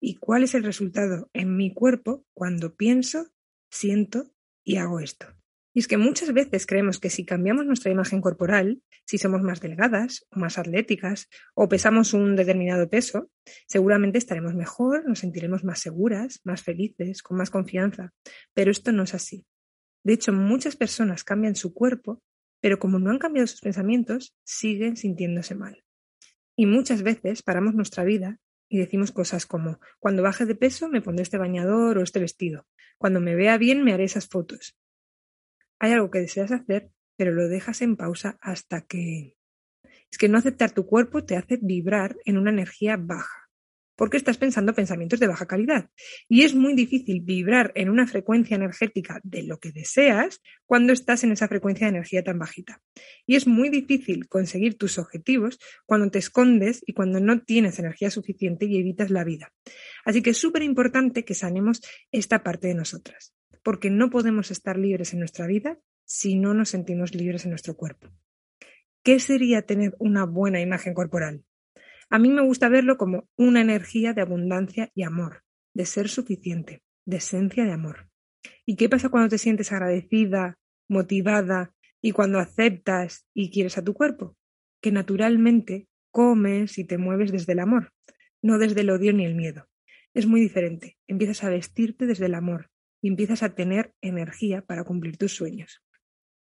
y 0.00 0.16
cuál 0.16 0.44
es 0.44 0.54
el 0.54 0.64
resultado 0.64 1.30
en 1.32 1.56
mi 1.56 1.72
cuerpo 1.72 2.24
cuando 2.34 2.74
pienso, 2.74 3.28
siento 3.70 4.30
y 4.64 4.76
hago 4.76 5.00
esto. 5.00 5.26
Y 5.74 5.80
es 5.80 5.88
que 5.88 5.96
muchas 5.96 6.32
veces 6.32 6.66
creemos 6.66 6.98
que 6.98 7.10
si 7.10 7.24
cambiamos 7.24 7.66
nuestra 7.66 7.92
imagen 7.92 8.20
corporal, 8.20 8.82
si 9.06 9.18
somos 9.18 9.42
más 9.42 9.60
delgadas 9.60 10.26
más 10.30 10.58
atléticas 10.58 11.28
o 11.54 11.68
pesamos 11.68 12.14
un 12.14 12.36
determinado 12.36 12.88
peso, 12.88 13.30
seguramente 13.66 14.18
estaremos 14.18 14.54
mejor, 14.54 15.06
nos 15.06 15.20
sentiremos 15.20 15.64
más 15.64 15.80
seguras, 15.80 16.40
más 16.44 16.62
felices, 16.62 17.22
con 17.22 17.36
más 17.36 17.50
confianza. 17.50 18.12
Pero 18.54 18.70
esto 18.70 18.92
no 18.92 19.04
es 19.04 19.14
así. 19.14 19.44
De 20.08 20.14
hecho, 20.14 20.32
muchas 20.32 20.74
personas 20.74 21.22
cambian 21.22 21.54
su 21.54 21.74
cuerpo, 21.74 22.22
pero 22.62 22.78
como 22.78 22.98
no 22.98 23.10
han 23.10 23.18
cambiado 23.18 23.46
sus 23.46 23.60
pensamientos, 23.60 24.34
siguen 24.42 24.96
sintiéndose 24.96 25.54
mal. 25.54 25.84
Y 26.56 26.64
muchas 26.64 27.02
veces 27.02 27.42
paramos 27.42 27.74
nuestra 27.74 28.04
vida 28.04 28.40
y 28.70 28.78
decimos 28.78 29.12
cosas 29.12 29.44
como, 29.44 29.80
cuando 29.98 30.22
baje 30.22 30.46
de 30.46 30.54
peso 30.54 30.88
me 30.88 31.02
pondré 31.02 31.24
este 31.24 31.36
bañador 31.36 31.98
o 31.98 32.02
este 32.02 32.20
vestido, 32.20 32.66
cuando 32.96 33.20
me 33.20 33.34
vea 33.34 33.58
bien 33.58 33.84
me 33.84 33.92
haré 33.92 34.04
esas 34.04 34.28
fotos. 34.28 34.78
Hay 35.78 35.92
algo 35.92 36.10
que 36.10 36.20
deseas 36.20 36.52
hacer, 36.52 36.90
pero 37.18 37.34
lo 37.34 37.46
dejas 37.46 37.82
en 37.82 37.94
pausa 37.94 38.38
hasta 38.40 38.86
que... 38.86 39.36
Es 40.10 40.16
que 40.16 40.30
no 40.30 40.38
aceptar 40.38 40.70
tu 40.70 40.86
cuerpo 40.86 41.22
te 41.22 41.36
hace 41.36 41.58
vibrar 41.60 42.16
en 42.24 42.38
una 42.38 42.48
energía 42.48 42.96
baja 42.98 43.47
porque 43.98 44.16
estás 44.16 44.38
pensando 44.38 44.74
pensamientos 44.74 45.18
de 45.18 45.26
baja 45.26 45.46
calidad. 45.46 45.90
Y 46.28 46.42
es 46.42 46.54
muy 46.54 46.74
difícil 46.74 47.20
vibrar 47.20 47.72
en 47.74 47.90
una 47.90 48.06
frecuencia 48.06 48.54
energética 48.54 49.20
de 49.24 49.42
lo 49.42 49.58
que 49.58 49.72
deseas 49.72 50.40
cuando 50.66 50.92
estás 50.92 51.24
en 51.24 51.32
esa 51.32 51.48
frecuencia 51.48 51.86
de 51.86 51.96
energía 51.96 52.22
tan 52.22 52.38
bajita. 52.38 52.80
Y 53.26 53.34
es 53.34 53.48
muy 53.48 53.70
difícil 53.70 54.28
conseguir 54.28 54.78
tus 54.78 54.98
objetivos 54.98 55.58
cuando 55.84 56.12
te 56.12 56.20
escondes 56.20 56.80
y 56.86 56.92
cuando 56.92 57.18
no 57.18 57.42
tienes 57.42 57.80
energía 57.80 58.12
suficiente 58.12 58.66
y 58.66 58.78
evitas 58.78 59.10
la 59.10 59.24
vida. 59.24 59.52
Así 60.04 60.22
que 60.22 60.30
es 60.30 60.38
súper 60.38 60.62
importante 60.62 61.24
que 61.24 61.34
sanemos 61.34 61.82
esta 62.12 62.44
parte 62.44 62.68
de 62.68 62.74
nosotras, 62.74 63.34
porque 63.64 63.90
no 63.90 64.10
podemos 64.10 64.52
estar 64.52 64.78
libres 64.78 65.12
en 65.12 65.18
nuestra 65.18 65.48
vida 65.48 65.80
si 66.04 66.36
no 66.36 66.54
nos 66.54 66.68
sentimos 66.68 67.16
libres 67.16 67.46
en 67.46 67.50
nuestro 67.50 67.76
cuerpo. 67.76 68.08
¿Qué 69.02 69.18
sería 69.18 69.62
tener 69.62 69.96
una 69.98 70.24
buena 70.24 70.60
imagen 70.60 70.94
corporal? 70.94 71.42
A 72.10 72.18
mí 72.18 72.30
me 72.30 72.42
gusta 72.42 72.70
verlo 72.70 72.96
como 72.96 73.28
una 73.36 73.60
energía 73.60 74.14
de 74.14 74.22
abundancia 74.22 74.90
y 74.94 75.02
amor, 75.02 75.42
de 75.74 75.84
ser 75.84 76.08
suficiente, 76.08 76.82
de 77.04 77.18
esencia 77.18 77.64
de 77.64 77.72
amor. 77.72 78.08
¿Y 78.64 78.76
qué 78.76 78.88
pasa 78.88 79.10
cuando 79.10 79.28
te 79.28 79.38
sientes 79.38 79.72
agradecida, 79.72 80.58
motivada 80.88 81.74
y 82.00 82.12
cuando 82.12 82.38
aceptas 82.38 83.26
y 83.34 83.50
quieres 83.50 83.76
a 83.76 83.84
tu 83.84 83.92
cuerpo? 83.92 84.36
Que 84.80 84.90
naturalmente 84.90 85.88
comes 86.10 86.78
y 86.78 86.84
te 86.84 86.96
mueves 86.96 87.30
desde 87.30 87.52
el 87.52 87.58
amor, 87.58 87.92
no 88.40 88.58
desde 88.58 88.80
el 88.80 88.90
odio 88.90 89.12
ni 89.12 89.26
el 89.26 89.34
miedo. 89.34 89.68
Es 90.14 90.26
muy 90.26 90.40
diferente. 90.40 90.96
Empiezas 91.06 91.44
a 91.44 91.50
vestirte 91.50 92.06
desde 92.06 92.26
el 92.26 92.34
amor 92.34 92.70
y 93.02 93.08
empiezas 93.08 93.42
a 93.42 93.54
tener 93.54 93.92
energía 94.00 94.62
para 94.62 94.84
cumplir 94.84 95.18
tus 95.18 95.34
sueños. 95.36 95.82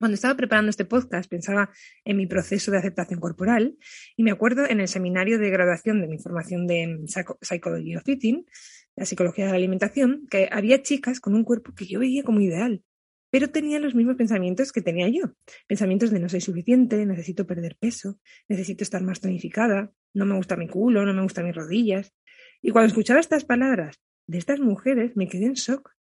Cuando 0.02 0.16
estaba 0.16 0.34
preparando 0.34 0.72
este 0.72 0.84
podcast 0.84 1.30
pensaba 1.30 1.70
en 2.06 2.18
mi 2.18 2.26
proceso 2.26 2.72
de 2.72 2.80
aceptación 2.80 3.20
corporal 3.20 3.78
y 4.18 4.24
me 4.24 4.32
acuerdo 4.32 4.68
en 4.68 4.80
el 4.80 4.88
seminario 4.88 5.38
de 5.38 5.52
graduación 5.52 6.02
de 6.02 6.08
mi 6.08 6.18
formación 6.18 6.66
de 6.66 7.06
Psychology 7.40 7.96
of 7.98 8.10
Eating, 8.10 8.48
la 8.96 9.06
psicología 9.06 9.46
de 9.46 9.52
la 9.52 9.58
alimentación, 9.58 10.26
que 10.32 10.50
había 10.52 10.82
chicas 10.82 11.20
con 11.20 11.36
un 11.36 11.44
cuerpo 11.44 11.76
que 11.76 11.86
yo 11.86 12.00
veía 12.00 12.24
como 12.24 12.42
ideal, 12.42 12.84
pero 13.30 13.52
tenían 13.52 13.84
los 13.84 13.94
mismos 13.94 14.16
pensamientos 14.16 14.72
que 14.72 14.82
tenía 14.82 15.08
yo. 15.08 15.36
Pensamientos 15.68 16.10
de 16.10 16.20
no 16.20 16.30
soy 16.30 16.42
suficiente, 16.42 17.06
necesito 17.06 17.46
perder 17.46 17.78
peso, 17.80 18.18
necesito 18.50 18.84
estar 18.84 19.04
más 19.04 19.22
tonificada, 19.22 19.94
no 20.16 20.26
me 20.26 20.36
gusta 20.36 20.58
mi 20.58 20.68
culo, 20.68 21.06
no 21.06 21.14
me 21.14 21.22
gustan 21.22 21.46
mis 21.46 21.54
rodillas. 21.54 22.12
Y 22.64 22.72
cuando 22.72 22.88
escuchaba 22.88 23.20
estas 23.20 23.46
palabras 23.46 24.02
de 24.26 24.40
estas 24.40 24.62
mujeres 24.62 25.12
me 25.16 25.28
quedé 25.28 25.46
en 25.46 25.54
shock 25.54 25.92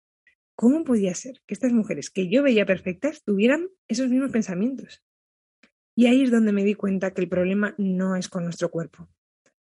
¿Cómo 0.61 0.83
podía 0.83 1.15
ser 1.15 1.41
que 1.47 1.55
estas 1.55 1.73
mujeres 1.73 2.11
que 2.11 2.29
yo 2.29 2.43
veía 2.43 2.67
perfectas 2.67 3.23
tuvieran 3.23 3.69
esos 3.87 4.09
mismos 4.09 4.29
pensamientos? 4.29 5.03
Y 5.95 6.05
ahí 6.05 6.21
es 6.21 6.29
donde 6.29 6.53
me 6.53 6.63
di 6.63 6.75
cuenta 6.75 7.15
que 7.15 7.21
el 7.21 7.29
problema 7.29 7.73
no 7.79 8.15
es 8.15 8.29
con 8.29 8.43
nuestro 8.43 8.69
cuerpo. 8.69 9.09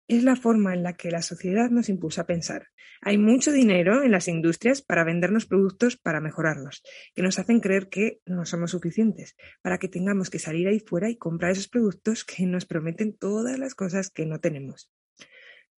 Es 0.08 0.24
la 0.24 0.34
forma 0.34 0.74
en 0.74 0.82
la 0.82 0.94
que 0.94 1.12
la 1.12 1.22
sociedad 1.22 1.70
nos 1.70 1.88
impulsa 1.88 2.22
a 2.22 2.26
pensar. 2.26 2.66
Hay 3.00 3.16
mucho 3.16 3.52
dinero 3.52 4.02
en 4.02 4.10
las 4.10 4.26
industrias 4.26 4.82
para 4.82 5.04
vendernos 5.04 5.46
productos 5.46 5.96
para 5.96 6.20
mejorarnos, 6.20 6.82
que 7.14 7.22
nos 7.22 7.38
hacen 7.38 7.60
creer 7.60 7.88
que 7.88 8.18
no 8.26 8.44
somos 8.44 8.72
suficientes, 8.72 9.36
para 9.62 9.78
que 9.78 9.86
tengamos 9.86 10.30
que 10.30 10.40
salir 10.40 10.66
ahí 10.66 10.80
fuera 10.80 11.08
y 11.08 11.16
comprar 11.16 11.52
esos 11.52 11.68
productos 11.68 12.24
que 12.24 12.44
nos 12.44 12.66
prometen 12.66 13.16
todas 13.16 13.56
las 13.56 13.76
cosas 13.76 14.10
que 14.10 14.26
no 14.26 14.40
tenemos. 14.40 14.90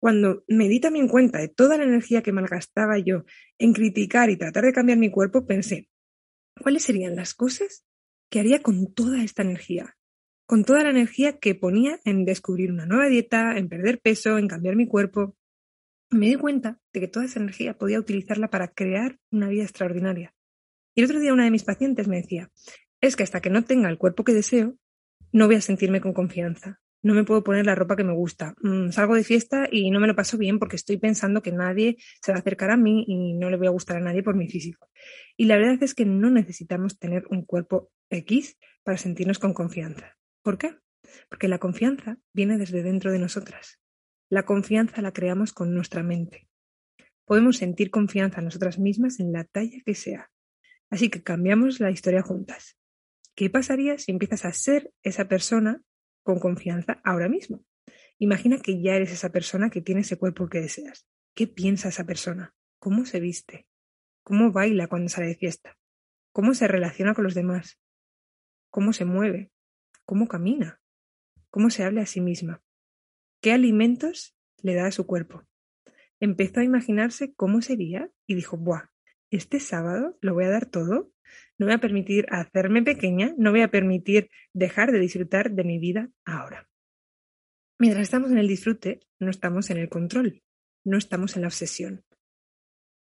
Cuando 0.05 0.45
me 0.49 0.69
di 0.69 0.81
también 0.81 1.09
cuenta 1.09 1.39
de 1.39 1.49
toda 1.49 1.79
la 1.79 1.85
energía 1.85 2.23
que 2.23 2.31
malgastaba 2.31 2.99
yo 2.99 3.25
en 3.57 3.73
criticar 3.73 4.29
y 4.29 4.37
tratar 4.37 4.65
de 4.65 4.75
cambiar 4.75 4.99
mi 4.99 5.11
cuerpo, 5.11 5.47
pensé, 5.47 5.89
¿cuáles 6.61 6.83
serían 6.83 7.17
las 7.17 7.33
cosas 7.33 7.87
que 8.31 8.39
haría 8.39 8.61
con 8.61 8.93
toda 8.93 9.25
esta 9.25 9.41
energía? 9.41 9.97
Con 10.47 10.67
toda 10.67 10.83
la 10.83 10.91
energía 10.91 11.39
que 11.39 11.55
ponía 11.55 12.01
en 12.05 12.27
descubrir 12.27 12.71
una 12.71 12.85
nueva 12.85 13.09
dieta, 13.09 13.57
en 13.57 13.71
perder 13.71 13.99
peso, 13.99 14.37
en 14.37 14.47
cambiar 14.47 14.77
mi 14.77 14.87
cuerpo. 14.87 15.39
Me 16.11 16.27
di 16.27 16.35
cuenta 16.35 16.79
de 16.93 17.01
que 17.01 17.09
toda 17.09 17.25
esa 17.25 17.41
energía 17.41 17.79
podía 17.79 17.99
utilizarla 17.99 18.51
para 18.51 18.75
crear 18.75 19.19
una 19.31 19.49
vida 19.49 19.63
extraordinaria. 19.63 20.35
Y 20.95 21.01
el 21.01 21.07
otro 21.07 21.19
día 21.19 21.33
una 21.33 21.45
de 21.45 21.51
mis 21.51 21.65
pacientes 21.65 22.09
me 22.09 22.17
decía, 22.17 22.51
es 23.01 23.17
que 23.17 23.23
hasta 23.23 23.41
que 23.41 23.49
no 23.49 23.65
tenga 23.65 23.89
el 23.89 23.97
cuerpo 23.97 24.23
que 24.23 24.35
deseo, 24.35 24.77
no 25.33 25.47
voy 25.47 25.57
a 25.57 25.63
sentirme 25.63 26.03
con 26.03 26.13
confianza, 26.13 26.83
no 27.05 27.13
me 27.13 27.25
puedo 27.25 27.45
poner 27.45 27.67
la 27.67 27.75
ropa 27.75 27.97
que 27.97 28.03
me 28.03 28.15
gusta. 28.15 28.55
Mm, 28.63 28.91
salgo 28.91 29.15
de 29.15 29.25
fiesta 29.25 29.69
y 29.71 29.91
no 29.91 30.01
me 30.01 30.07
lo 30.07 30.17
paso 30.17 30.39
bien 30.39 30.59
porque 30.59 30.77
estoy 30.77 30.97
pensando 30.97 31.43
que 31.43 31.53
nadie 31.53 31.99
se 32.23 32.33
va 32.33 32.39
a 32.39 32.41
acercar 32.41 32.71
a 32.71 32.79
mí 32.79 33.05
y 33.07 33.35
no 33.35 33.51
le 33.51 33.59
voy 33.59 33.67
a 33.67 33.71
gustar 33.71 33.99
a 33.99 34.01
nadie 34.01 34.23
por 34.23 34.35
mi 34.35 34.49
físico. 34.49 34.89
Y 35.37 35.45
la 35.45 35.59
verdad 35.59 35.83
es 35.83 35.95
que 35.95 36.07
no 36.07 36.31
necesitamos 36.31 36.99
tener 36.99 37.27
un 37.29 37.45
cuerpo 37.45 37.93
X 38.09 38.57
para 38.83 38.97
sentirnos 38.97 39.39
con 39.39 39.53
confianza. 39.53 40.17
¿Por 40.43 40.57
qué? 40.57 40.77
Porque 41.29 41.47
la 41.47 41.59
confianza 41.59 42.17
viene 42.33 42.57
desde 42.57 42.83
dentro 42.83 43.13
de 43.13 43.19
nosotras. 43.19 43.81
La 44.31 44.47
confianza 44.47 45.03
la 45.03 45.13
creamos 45.13 45.53
con 45.53 45.75
nuestra 45.75 46.03
mente. 46.03 46.49
Podemos 47.27 47.59
sentir 47.59 47.91
confianza 47.91 48.39
en 48.39 48.47
nosotras 48.47 48.79
mismas 48.79 49.21
en 49.21 49.31
la 49.31 49.45
talla 49.45 49.79
que 49.85 49.95
sea. 49.95 50.31
Así 50.89 51.11
que 51.11 51.23
cambiamos 51.23 51.81
la 51.81 51.91
historia 51.91 52.23
juntas. 52.23 52.79
¿Qué 53.35 53.51
pasaría 53.51 53.99
si 53.99 54.11
empiezas 54.11 54.47
a 54.47 54.53
ser 54.53 54.91
esa 55.03 55.29
persona 55.29 55.83
con 56.25 56.41
confianza 56.41 57.01
ahora 57.05 57.29
mismo? 57.29 57.65
Imagina 58.19 58.59
que 58.59 58.83
ya 58.83 58.97
eres 58.97 59.13
esa 59.13 59.31
persona 59.31 59.71
que 59.71 59.81
tiene 59.81 60.01
ese 60.01 60.17
cuerpo 60.17 60.49
que 60.49 60.61
deseas. 60.61 61.07
¿Qué 61.35 61.47
piensa 61.47 61.89
esa 61.89 62.05
persona? 62.05 62.55
¿Cómo 62.81 63.07
se 63.07 63.21
viste? 63.21 63.69
¿Cómo 64.25 64.51
baila 64.51 64.89
cuando 64.89 65.09
sale 65.09 65.29
de 65.29 65.37
fiesta? 65.37 65.79
¿Cómo 66.33 66.55
se 66.55 66.67
relaciona 66.67 67.15
con 67.15 67.25
los 67.25 67.35
demás? 67.35 67.79
¿Cómo 68.71 68.93
se 68.93 69.05
mueve? 69.05 69.53
¿Cómo 70.05 70.27
camina? 70.27 70.81
¿Cómo 71.51 71.71
se 71.71 71.85
habla 71.85 72.03
a 72.03 72.07
sí 72.07 72.21
misma? 72.21 72.63
¿Qué 73.41 73.53
alimentos 73.53 74.37
le 74.63 74.75
da 74.75 74.87
a 74.87 74.93
su 74.93 75.07
cuerpo? 75.07 75.45
Empezó 76.19 76.61
a 76.61 76.65
imaginarse 76.65 77.35
cómo 77.35 77.61
sería 77.61 78.11
y 78.27 78.35
dijo, 78.35 78.57
¡buah! 78.57 78.94
Este 79.35 79.59
sábado 79.59 80.17
lo 80.21 80.35
voy 80.35 80.45
a 80.45 80.51
dar 80.51 80.67
todo 80.67 81.15
no 81.59 81.67
voy 81.67 81.75
a 81.75 81.79
permitir 81.79 82.27
hacerme 82.31 82.83
pequeña, 82.83 83.35
no 83.39 83.51
voy 83.51 83.63
a 83.63 83.71
permitir 83.71 84.31
dejar 84.53 84.93
de 84.93 84.99
disfrutar 84.99 85.53
de 85.53 85.65
mi 85.65 85.79
vida 85.79 86.11
ahora. 86.25 86.69
Mientras 87.79 88.03
estamos 88.03 88.31
en 88.31 88.39
el 88.39 88.49
disfrute, 88.49 89.01
no 89.21 89.31
estamos 89.31 89.71
en 89.71 89.79
el 89.79 89.89
control, 89.89 90.43
no 90.85 90.99
estamos 90.99 91.37
en 91.37 91.43
la 91.43 91.49
obsesión. 91.49 92.05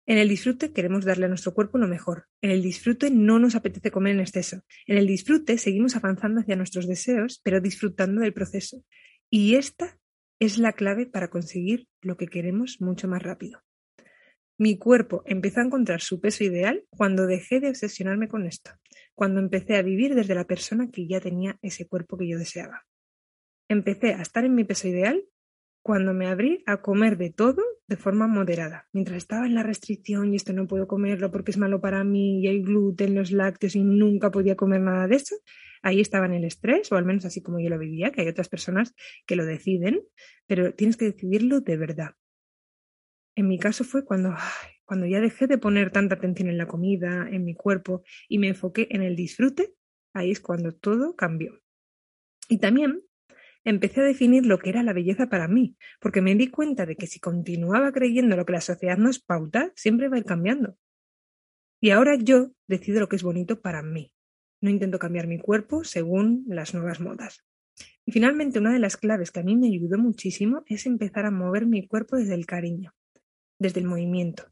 En 0.08 0.18
el 0.18 0.28
disfrute 0.28 0.72
queremos 0.72 1.04
darle 1.04 1.26
a 1.26 1.28
nuestro 1.28 1.54
cuerpo 1.54 1.78
lo 1.78 1.88
mejor. 1.88 2.28
En 2.40 2.50
el 2.50 2.62
disfrute 2.62 3.10
no 3.10 3.40
nos 3.40 3.56
apetece 3.56 3.90
comer 3.90 4.14
en 4.14 4.20
exceso. 4.20 4.62
En 4.86 4.98
el 4.98 5.06
disfrute 5.06 5.58
seguimos 5.58 5.96
avanzando 5.96 6.40
hacia 6.40 6.54
nuestros 6.54 6.86
deseos, 6.86 7.40
pero 7.42 7.60
disfrutando 7.60 8.20
del 8.20 8.32
proceso. 8.32 8.84
Y 9.30 9.56
esta 9.56 9.98
es 10.38 10.58
la 10.58 10.74
clave 10.74 11.06
para 11.06 11.28
conseguir 11.28 11.88
lo 12.02 12.16
que 12.16 12.28
queremos 12.28 12.80
mucho 12.80 13.08
más 13.08 13.22
rápido. 13.22 13.65
Mi 14.58 14.78
cuerpo 14.78 15.22
empezó 15.26 15.60
a 15.60 15.64
encontrar 15.64 16.00
su 16.00 16.20
peso 16.20 16.42
ideal 16.42 16.84
cuando 16.88 17.26
dejé 17.26 17.60
de 17.60 17.68
obsesionarme 17.68 18.26
con 18.26 18.46
esto, 18.46 18.70
cuando 19.14 19.40
empecé 19.40 19.76
a 19.76 19.82
vivir 19.82 20.14
desde 20.14 20.34
la 20.34 20.46
persona 20.46 20.90
que 20.90 21.06
ya 21.06 21.20
tenía 21.20 21.58
ese 21.60 21.86
cuerpo 21.86 22.16
que 22.16 22.28
yo 22.28 22.38
deseaba. 22.38 22.86
Empecé 23.68 24.14
a 24.14 24.22
estar 24.22 24.44
en 24.44 24.54
mi 24.54 24.64
peso 24.64 24.88
ideal 24.88 25.22
cuando 25.82 26.14
me 26.14 26.26
abrí 26.26 26.62
a 26.66 26.80
comer 26.80 27.18
de 27.18 27.30
todo 27.30 27.62
de 27.86 27.96
forma 27.96 28.26
moderada. 28.26 28.88
Mientras 28.92 29.18
estaba 29.18 29.46
en 29.46 29.54
la 29.54 29.62
restricción 29.62 30.32
y 30.32 30.36
esto 30.36 30.52
no 30.52 30.66
puedo 30.66 30.88
comerlo 30.88 31.30
porque 31.30 31.50
es 31.50 31.58
malo 31.58 31.80
para 31.80 32.02
mí 32.02 32.40
y 32.40 32.48
hay 32.48 32.62
gluten, 32.62 33.14
los 33.14 33.30
lácteos 33.32 33.76
y 33.76 33.84
nunca 33.84 34.30
podía 34.30 34.56
comer 34.56 34.80
nada 34.80 35.06
de 35.06 35.16
eso, 35.16 35.36
ahí 35.82 36.00
estaba 36.00 36.26
en 36.26 36.32
el 36.32 36.44
estrés, 36.44 36.90
o 36.90 36.96
al 36.96 37.04
menos 37.04 37.24
así 37.24 37.42
como 37.42 37.60
yo 37.60 37.68
lo 37.68 37.78
vivía, 37.78 38.10
que 38.10 38.22
hay 38.22 38.28
otras 38.28 38.48
personas 38.48 38.94
que 39.26 39.36
lo 39.36 39.44
deciden, 39.44 40.02
pero 40.46 40.74
tienes 40.74 40.96
que 40.96 41.04
decidirlo 41.04 41.60
de 41.60 41.76
verdad. 41.76 42.10
En 43.36 43.48
mi 43.48 43.58
caso 43.58 43.84
fue 43.84 44.02
cuando, 44.04 44.34
cuando 44.86 45.06
ya 45.06 45.20
dejé 45.20 45.46
de 45.46 45.58
poner 45.58 45.92
tanta 45.92 46.14
atención 46.14 46.48
en 46.48 46.56
la 46.56 46.66
comida, 46.66 47.28
en 47.30 47.44
mi 47.44 47.54
cuerpo 47.54 48.02
y 48.28 48.38
me 48.38 48.48
enfoqué 48.48 48.88
en 48.90 49.02
el 49.02 49.14
disfrute, 49.14 49.74
ahí 50.14 50.30
es 50.30 50.40
cuando 50.40 50.72
todo 50.72 51.14
cambió. 51.16 51.60
Y 52.48 52.58
también 52.58 53.02
empecé 53.62 54.00
a 54.00 54.04
definir 54.04 54.46
lo 54.46 54.58
que 54.58 54.70
era 54.70 54.82
la 54.82 54.94
belleza 54.94 55.28
para 55.28 55.48
mí, 55.48 55.76
porque 56.00 56.22
me 56.22 56.34
di 56.34 56.48
cuenta 56.48 56.86
de 56.86 56.96
que 56.96 57.06
si 57.06 57.20
continuaba 57.20 57.92
creyendo 57.92 58.36
lo 58.36 58.46
que 58.46 58.54
la 58.54 58.62
sociedad 58.62 58.96
nos 58.96 59.18
pauta, 59.18 59.70
siempre 59.76 60.08
va 60.08 60.16
a 60.16 60.20
ir 60.20 60.24
cambiando. 60.24 60.78
Y 61.78 61.90
ahora 61.90 62.14
yo 62.14 62.52
decido 62.66 63.00
lo 63.00 63.08
que 63.10 63.16
es 63.16 63.22
bonito 63.22 63.60
para 63.60 63.82
mí. 63.82 64.14
No 64.62 64.70
intento 64.70 64.98
cambiar 64.98 65.26
mi 65.26 65.38
cuerpo 65.38 65.84
según 65.84 66.44
las 66.48 66.72
nuevas 66.72 67.00
modas. 67.00 67.44
Y 68.06 68.12
finalmente, 68.12 68.60
una 68.60 68.72
de 68.72 68.78
las 68.78 68.96
claves 68.96 69.30
que 69.30 69.40
a 69.40 69.42
mí 69.42 69.56
me 69.56 69.66
ayudó 69.66 69.98
muchísimo 69.98 70.62
es 70.66 70.86
empezar 70.86 71.26
a 71.26 71.30
mover 71.30 71.66
mi 71.66 71.86
cuerpo 71.86 72.16
desde 72.16 72.32
el 72.32 72.46
cariño 72.46 72.94
desde 73.58 73.80
el 73.80 73.86
movimiento. 73.86 74.44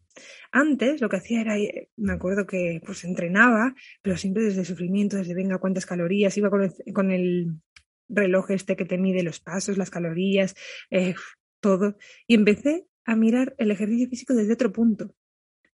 Antes 0.53 1.01
lo 1.01 1.09
que 1.09 1.17
hacía 1.17 1.41
era, 1.41 1.59
eh, 1.59 1.91
me 1.97 2.13
acuerdo 2.13 2.47
que 2.47 2.81
pues 2.85 3.05
entrenaba, 3.05 3.75
pero 4.03 4.17
siempre 4.17 4.45
desde 4.45 4.65
sufrimiento, 4.65 5.17
desde 5.17 5.35
venga 5.35 5.59
cuántas 5.59 5.87
calorías, 5.87 6.37
iba 6.37 6.51
con 6.51 7.11
el, 7.11 7.61
reloj 8.09 8.51
este 8.51 8.77
que 8.77 8.85
te 8.85 8.99
mide 8.99 9.23
los 9.23 9.41
pasos, 9.41 9.79
las 9.79 9.91
calorías, 9.91 10.55
eh, 10.91 11.15
todo. 11.61 11.97
Y 12.27 12.35
empecé 12.35 12.87
a 13.05 13.17
mirar 13.17 13.55
el 13.59 13.71
ejercicio 13.71 14.09
físico 14.09 14.35
desde 14.35 14.55
otro 14.55 14.73
punto, 14.73 15.15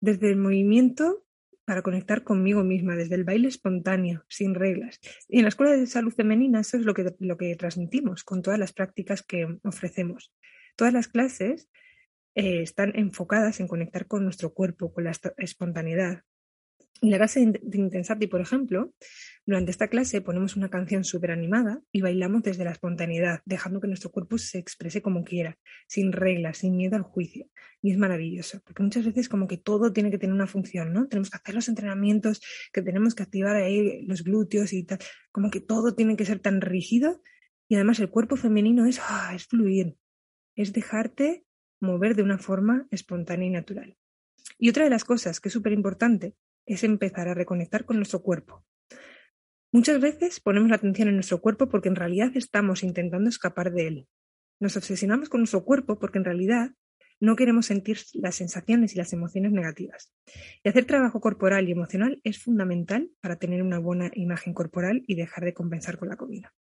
desde 0.01 0.29
el 0.29 0.37
movimiento 0.37 1.25
para 1.65 1.83
conectar 1.83 2.25
conmigo 2.25 2.65
misma, 2.65 2.97
desde 2.97 3.15
el 3.15 3.25
baile 3.25 3.49
espontáneo, 3.49 4.25
sin 4.29 4.55
reglas. 4.55 5.01
Y 5.29 5.39
en 5.39 5.43
la 5.43 5.51
Escuela 5.51 5.73
de 5.73 5.87
Salud 5.87 6.15
Femenina 6.15 6.61
eso 6.61 6.79
es 6.79 6.85
lo 6.85 6.95
que, 6.95 7.15
lo 7.19 7.37
que 7.37 7.57
transmitimos 7.57 8.25
con 8.25 8.41
todas 8.41 8.59
las 8.59 8.73
prácticas 8.73 9.23
que 9.23 9.47
ofrecemos. 9.65 10.33
Todas 10.77 10.95
las 10.95 11.09
clases 11.09 11.69
eh, 12.39 12.63
están 12.63 12.93
enfocadas 12.95 13.59
en 13.59 13.67
conectar 13.67 14.07
con 14.07 14.23
nuestro 14.23 14.55
cuerpo, 14.55 14.93
con 14.93 15.03
la 15.03 15.13
espontaneidad. 15.39 16.23
En 17.03 17.11
la 17.11 17.17
clase 17.17 17.45
de 17.45 17.79
Intensati, 17.79 18.29
por 18.29 18.41
ejemplo, 18.41 18.95
durante 19.45 19.73
esta 19.73 19.89
clase 19.89 20.21
ponemos 20.21 20.55
una 20.55 20.71
canción 20.71 21.03
súper 21.03 21.33
animada 21.33 21.81
y 21.91 22.01
bailamos 22.01 22.45
desde 22.45 22.63
la 22.63 22.71
espontaneidad, 22.71 23.41
dejando 23.45 23.81
que 23.81 23.89
nuestro 23.89 24.13
cuerpo 24.13 24.39
se 24.39 24.59
exprese 24.59 25.03
como 25.03 25.25
quiera, 25.25 25.59
sin 25.89 26.13
reglas, 26.13 26.59
sin 26.59 26.77
miedo 26.77 26.95
al 26.95 27.03
juicio. 27.03 27.49
Y 27.83 27.91
es 27.91 27.99
maravilloso, 27.99 28.61
porque 28.65 28.85
muchas 28.85 29.05
veces 29.05 29.29
como 29.29 29.49
que 29.49 29.57
todo 29.57 29.93
tiene 29.93 30.13
que 30.13 30.19
tener 30.19 30.33
una 30.33 30.47
función, 30.47 30.93
¿no? 30.93 31.09
Tenemos 31.09 31.31
que 31.31 31.39
hacer 31.39 31.57
los 31.57 31.69
entrenamientos, 31.69 32.41
que 32.73 32.83
tenemos 32.83 33.17
que 33.17 33.25
activar 33.25 33.57
ahí 33.57 34.07
los 34.07 34.23
glúteos 34.23 34.73
y 34.73 34.85
tal, 34.85 35.01
como 35.33 35.51
que 35.51 35.61
todo 35.61 35.97
tiene 35.97 36.17
que 36.17 36.25
ser 36.25 36.39
tan 36.39 36.61
rígido. 36.61 37.21
Y 37.67 37.75
además 37.75 37.99
el 37.99 38.11
cuerpo 38.11 38.37
femenino 38.37 38.87
es, 38.87 39.01
ah, 39.01 39.33
es 39.35 39.47
fluir, 39.49 39.97
es 40.55 40.73
dejarte 40.73 41.48
mover 41.81 42.15
de 42.15 42.23
una 42.23 42.39
forma 42.39 42.87
espontánea 42.91 43.49
y 43.49 43.51
natural. 43.51 43.97
Y 44.59 44.69
otra 44.71 44.85
de 44.85 44.91
las 44.91 45.05
cosas 45.05 45.41
que 45.41 45.49
es 45.49 45.53
súper 45.53 45.73
importante 45.73 46.35
es 46.67 46.85
empezar 46.85 47.29
a 47.29 47.35
reconectar 47.35 47.85
con 47.85 47.97
nuestro 47.97 48.23
cuerpo. 48.23 48.65
Muchas 49.73 50.01
veces 50.01 50.41
ponemos 50.41 50.71
la 50.71 50.77
atención 50.77 51.09
en 51.09 51.15
nuestro 51.15 51.41
cuerpo 51.41 51.69
porque 51.69 51.89
en 51.89 51.97
realidad 51.97 52.31
estamos 52.35 52.83
intentando 52.83 53.29
escapar 53.29 53.73
de 53.73 53.87
él. 53.87 54.09
Nos 54.61 54.77
obsesionamos 54.77 55.29
con 55.29 55.41
nuestro 55.41 55.65
cuerpo 55.65 55.99
porque 55.99 56.19
en 56.19 56.25
realidad 56.25 56.73
no 57.21 57.37
queremos 57.37 57.67
sentir 57.67 57.99
las 58.15 58.37
sensaciones 58.37 58.95
y 58.95 58.99
las 58.99 59.13
emociones 59.13 59.53
negativas. 59.53 60.13
Y 60.63 60.69
hacer 60.69 60.85
trabajo 60.85 61.21
corporal 61.21 61.69
y 61.69 61.73
emocional 61.73 62.21
es 62.25 62.39
fundamental 62.43 63.11
para 63.21 63.37
tener 63.37 63.63
una 63.63 63.79
buena 63.79 64.11
imagen 64.15 64.55
corporal 64.55 65.03
y 65.07 65.17
dejar 65.17 65.45
de 65.45 65.55
compensar 65.55 65.99
con 65.99 66.09
la 66.09 66.17
comida. 66.17 66.55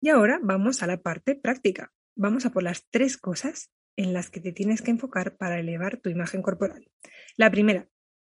Y 0.00 0.10
ahora 0.10 0.38
vamos 0.42 0.82
a 0.82 0.86
la 0.86 1.00
parte 1.00 1.34
práctica 1.34 1.92
vamos 2.16 2.46
a 2.46 2.50
por 2.50 2.62
las 2.62 2.88
tres 2.90 3.16
cosas 3.16 3.70
en 3.96 4.12
las 4.12 4.30
que 4.30 4.40
te 4.40 4.52
tienes 4.52 4.82
que 4.82 4.90
enfocar 4.90 5.36
para 5.36 5.58
elevar 5.58 5.98
tu 5.98 6.10
imagen 6.10 6.42
corporal. 6.42 6.90
La 7.36 7.50
primera, 7.50 7.88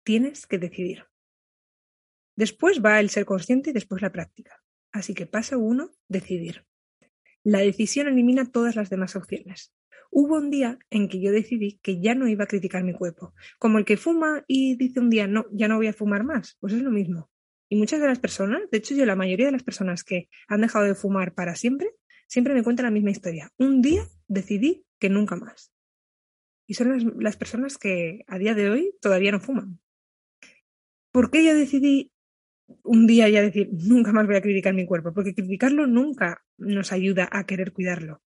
tienes 0.04 0.47
que 0.47 0.59
decidir. 0.59 1.04
Después 2.37 2.85
va 2.85 3.00
el 3.00 3.11
ser 3.11 3.25
consciente 3.25 3.71
y 3.71 3.73
después 3.73 4.02
la 4.02 4.12
práctica. 4.12 4.62
Así 4.92 5.14
que 5.14 5.26
paso 5.26 5.59
uno, 5.59 5.90
decidir. 6.09 6.66
La 7.42 7.61
decisión 7.61 8.09
elimina 8.09 8.50
todas 8.50 8.76
las 8.76 8.90
demás 8.90 9.16
opciones. 9.16 9.73
Hubo 10.11 10.37
un 10.37 10.50
día 10.50 10.78
en 10.90 11.09
que 11.09 11.21
yo 11.21 11.33
decidí 11.33 11.78
que 11.83 12.00
ya 12.00 12.14
no 12.14 12.28
iba 12.28 12.45
a 12.45 12.49
criticar 12.49 12.85
mi 12.85 12.92
cuerpo, 12.92 13.35
como 13.59 13.78
el 13.78 13.85
que 13.85 13.97
fuma 13.97 14.45
y 14.47 14.76
dice 14.76 15.00
un 15.00 15.11
día, 15.11 15.26
no, 15.26 15.47
ya 15.52 15.68
no 15.68 15.76
voy 15.76 15.88
a 15.88 15.92
fumar 15.92 16.25
más, 16.25 16.56
pues 16.61 16.73
es 16.73 16.83
lo 16.83 16.90
mismo. 16.90 17.30
Y 17.68 17.76
muchas 17.76 18.00
de 18.00 18.06
las 18.06 18.18
personas, 18.18 18.62
de 18.71 18.78
hecho 18.78 18.95
yo 18.95 19.04
la 19.06 19.16
mayoría 19.16 19.47
de 19.47 19.52
las 19.52 19.64
personas 19.64 20.04
que 20.04 20.28
han 20.49 20.61
dejado 20.61 20.85
de 20.85 20.95
fumar 20.95 21.35
para 21.35 21.56
siempre, 21.56 21.90
siempre 22.26 22.54
me 22.54 22.62
cuentan 22.62 22.85
la 22.85 22.90
misma 22.90 23.11
historia. 23.11 23.50
Un 23.59 23.83
día 23.83 24.02
decidí 24.28 24.85
que 24.99 25.09
nunca 25.09 25.37
más. 25.37 25.73
Y 26.66 26.75
son 26.75 27.14
las, 27.18 27.37
personas 27.37 27.78
que 27.78 28.25
a 28.26 28.38
día 28.38 28.54
de 28.54 28.71
hoy 28.71 28.95
todavía 29.00 29.30
no 29.30 29.40
fuman. 29.40 29.78
¿Por 31.12 31.30
qué 31.30 31.45
yo 31.45 31.54
decidí 31.54 32.12
un 32.83 33.06
día 33.06 33.28
ya 33.28 33.40
decir, 33.40 33.68
nunca 33.73 34.12
más 34.12 34.26
voy 34.26 34.37
a 34.37 34.42
criticar 34.42 34.75
mi 34.75 34.85
cuerpo? 34.85 35.12
Porque 35.14 35.35
criticarlo 35.35 35.87
nunca 35.87 36.45
nos 36.59 36.92
ayuda 36.92 37.28
a 37.30 37.47
querer 37.47 37.73
cuidarlo. 37.73 38.21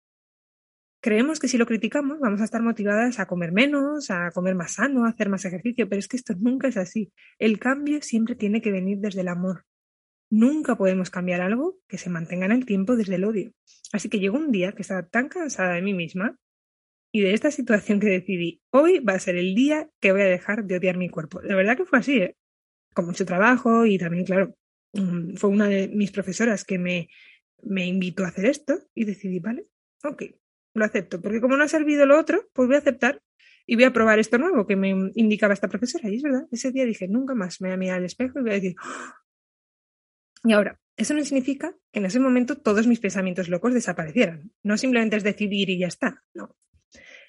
Creemos 1.00 1.38
que 1.38 1.48
si 1.48 1.58
lo 1.58 1.66
criticamos 1.66 2.18
vamos 2.20 2.40
a 2.40 2.44
estar 2.44 2.62
motivadas 2.62 3.20
a 3.20 3.26
comer 3.26 3.52
menos, 3.52 4.10
a 4.10 4.30
comer 4.32 4.54
más 4.54 4.72
sano, 4.74 5.04
a 5.04 5.10
hacer 5.10 5.28
más 5.28 5.44
ejercicio, 5.44 5.88
pero 5.88 5.98
es 5.98 6.08
que 6.08 6.16
esto 6.16 6.34
nunca 6.38 6.68
es 6.68 6.76
así. 6.76 7.12
El 7.38 7.58
cambio 7.58 8.02
siempre 8.02 8.34
tiene 8.34 8.60
que 8.60 8.72
venir 8.72 8.98
desde 8.98 9.20
el 9.20 9.28
amor. 9.28 9.64
Nunca 10.30 10.76
podemos 10.76 11.10
cambiar 11.10 11.40
algo 11.40 11.78
que 11.88 11.98
se 11.98 12.10
mantenga 12.10 12.46
en 12.46 12.52
el 12.52 12.66
tiempo 12.66 12.96
desde 12.96 13.14
el 13.14 13.24
odio. 13.24 13.52
Así 13.92 14.08
que 14.08 14.18
llegó 14.18 14.36
un 14.36 14.52
día 14.52 14.72
que 14.72 14.82
estaba 14.82 15.02
tan 15.06 15.28
cansada 15.28 15.74
de 15.74 15.82
mí 15.82 15.94
misma 15.94 16.38
y 17.12 17.22
de 17.22 17.32
esta 17.32 17.50
situación 17.50 18.00
que 18.00 18.08
decidí, 18.08 18.60
hoy 18.70 18.98
va 19.00 19.14
a 19.14 19.18
ser 19.18 19.36
el 19.36 19.54
día 19.54 19.88
que 20.00 20.12
voy 20.12 20.22
a 20.22 20.26
dejar 20.26 20.64
de 20.64 20.76
odiar 20.76 20.98
mi 20.98 21.08
cuerpo. 21.08 21.40
La 21.40 21.56
verdad 21.56 21.76
que 21.76 21.86
fue 21.86 21.98
así, 21.98 22.18
¿eh? 22.18 22.36
con 22.92 23.06
mucho 23.06 23.24
trabajo 23.24 23.86
y 23.86 23.96
también, 23.96 24.24
claro, 24.24 24.54
mm, 24.92 25.36
fue 25.36 25.50
una 25.50 25.68
de 25.68 25.88
mis 25.88 26.10
profesoras 26.10 26.64
que 26.64 26.78
me 26.78 27.08
me 27.62 27.86
invitó 27.86 28.24
a 28.24 28.28
hacer 28.28 28.46
esto 28.46 28.78
y 28.94 29.04
decidí, 29.04 29.40
vale, 29.40 29.66
ok, 30.04 30.22
lo 30.74 30.84
acepto, 30.84 31.20
porque 31.20 31.40
como 31.40 31.56
no 31.56 31.64
ha 31.64 31.68
servido 31.68 32.06
lo 32.06 32.18
otro, 32.18 32.48
pues 32.52 32.68
voy 32.68 32.76
a 32.76 32.80
aceptar 32.80 33.20
y 33.66 33.74
voy 33.74 33.84
a 33.84 33.92
probar 33.92 34.18
esto 34.18 34.38
nuevo 34.38 34.66
que 34.66 34.76
me 34.76 34.90
indicaba 35.14 35.54
esta 35.54 35.68
profesora. 35.68 36.08
Y 36.08 36.16
es 36.16 36.22
verdad, 36.22 36.46
ese 36.50 36.72
día 36.72 36.84
dije, 36.84 37.08
nunca 37.08 37.34
más 37.34 37.60
me 37.60 37.68
voy 37.68 37.74
a 37.74 37.78
mirar 37.78 37.98
al 37.98 38.04
espejo 38.04 38.38
y 38.38 38.42
voy 38.42 38.50
a 38.50 38.54
decir, 38.54 38.74
¡Ah!". 38.82 39.14
Y 40.48 40.52
ahora, 40.54 40.80
eso 40.96 41.12
no 41.12 41.22
significa 41.24 41.76
que 41.92 41.98
en 41.98 42.06
ese 42.06 42.20
momento 42.20 42.56
todos 42.56 42.86
mis 42.86 43.00
pensamientos 43.00 43.50
locos 43.50 43.74
desaparecieran. 43.74 44.50
No 44.62 44.78
simplemente 44.78 45.16
es 45.16 45.22
decidir 45.22 45.68
y 45.68 45.78
ya 45.78 45.88
está, 45.88 46.24
no. 46.32 46.56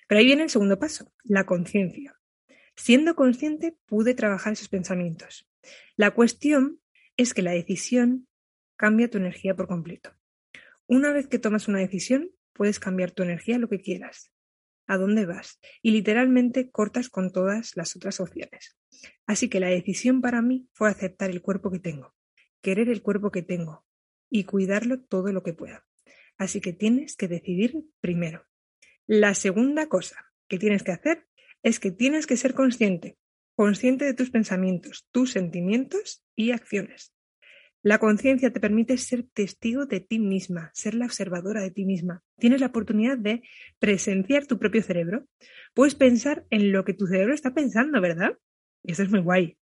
Pero 0.07 0.19
ahí 0.19 0.25
viene 0.25 0.43
el 0.43 0.49
segundo 0.49 0.79
paso, 0.79 1.11
la 1.25 1.45
conciencia. 1.45 2.17
Siendo 2.77 3.15
consciente, 3.15 3.77
pude 3.85 4.13
trabajar 4.13 4.53
esos 4.53 4.69
pensamientos. 4.69 5.49
La 5.97 6.11
cuestión 6.11 6.79
es 7.17 7.33
que 7.33 7.41
la 7.41 7.51
decisión 7.51 8.29
cambia 8.77 9.09
tu 9.09 9.17
energía 9.17 9.53
por 9.53 9.67
completo. 9.67 10.15
Una 10.87 11.11
vez 11.11 11.27
que 11.27 11.39
tomas 11.39 11.67
una 11.67 11.79
decisión, 11.79 12.31
puedes 12.53 12.79
cambiar 12.79 13.11
tu 13.11 13.23
energía 13.23 13.57
a 13.57 13.59
lo 13.59 13.67
que 13.67 13.81
quieras, 13.81 14.31
a 14.87 14.95
dónde 14.95 15.25
vas, 15.25 15.59
y 15.81 15.91
literalmente 15.91 16.71
cortas 16.71 17.09
con 17.09 17.33
todas 17.33 17.75
las 17.75 17.97
otras 17.97 18.21
opciones. 18.21 18.77
Así 19.27 19.49
que 19.49 19.59
la 19.59 19.67
decisión 19.67 20.21
para 20.21 20.41
mí 20.41 20.69
fue 20.71 20.89
aceptar 20.89 21.29
el 21.29 21.41
cuerpo 21.41 21.69
que 21.69 21.79
tengo, 21.79 22.15
querer 22.61 22.89
el 22.89 23.01
cuerpo 23.01 23.31
que 23.31 23.41
tengo 23.41 23.85
y 24.29 24.43
cuidarlo 24.43 25.01
todo 25.01 25.31
lo 25.31 25.43
que 25.43 25.53
pueda. 25.53 25.85
Así 26.37 26.61
que 26.61 26.73
tienes 26.73 27.15
que 27.15 27.27
decidir 27.27 27.83
primero. 27.99 28.45
La 29.07 29.33
segunda 29.33 29.89
cosa 29.89 30.31
que 30.47 30.59
tienes 30.59 30.83
que 30.83 30.91
hacer 30.91 31.25
es 31.63 31.79
que 31.79 31.91
tienes 31.91 32.27
que 32.27 32.37
ser 32.37 32.53
consciente, 32.53 33.17
consciente 33.55 34.05
de 34.05 34.13
tus 34.13 34.29
pensamientos, 34.29 35.07
tus 35.11 35.31
sentimientos 35.31 36.23
y 36.35 36.51
acciones. 36.51 37.13
La 37.81 37.97
conciencia 37.97 38.51
te 38.51 38.59
permite 38.59 38.97
ser 38.97 39.23
testigo 39.23 39.85
de 39.85 40.01
ti 40.01 40.19
misma, 40.19 40.69
ser 40.73 40.95
la 40.95 41.05
observadora 41.05 41.61
de 41.61 41.71
ti 41.71 41.85
misma. 41.85 42.23
Tienes 42.37 42.59
la 42.59 42.67
oportunidad 42.67 43.17
de 43.17 43.41
presenciar 43.79 44.45
tu 44.45 44.59
propio 44.59 44.83
cerebro. 44.83 45.27
Puedes 45.73 45.95
pensar 45.95 46.45
en 46.49 46.73
lo 46.73 46.83
que 46.83 46.93
tu 46.93 47.07
cerebro 47.07 47.33
está 47.33 47.53
pensando, 47.53 48.01
¿verdad? 48.01 48.37
Y 48.83 48.91
eso 48.91 49.03
es 49.03 49.09
muy 49.09 49.21
guay. 49.21 49.57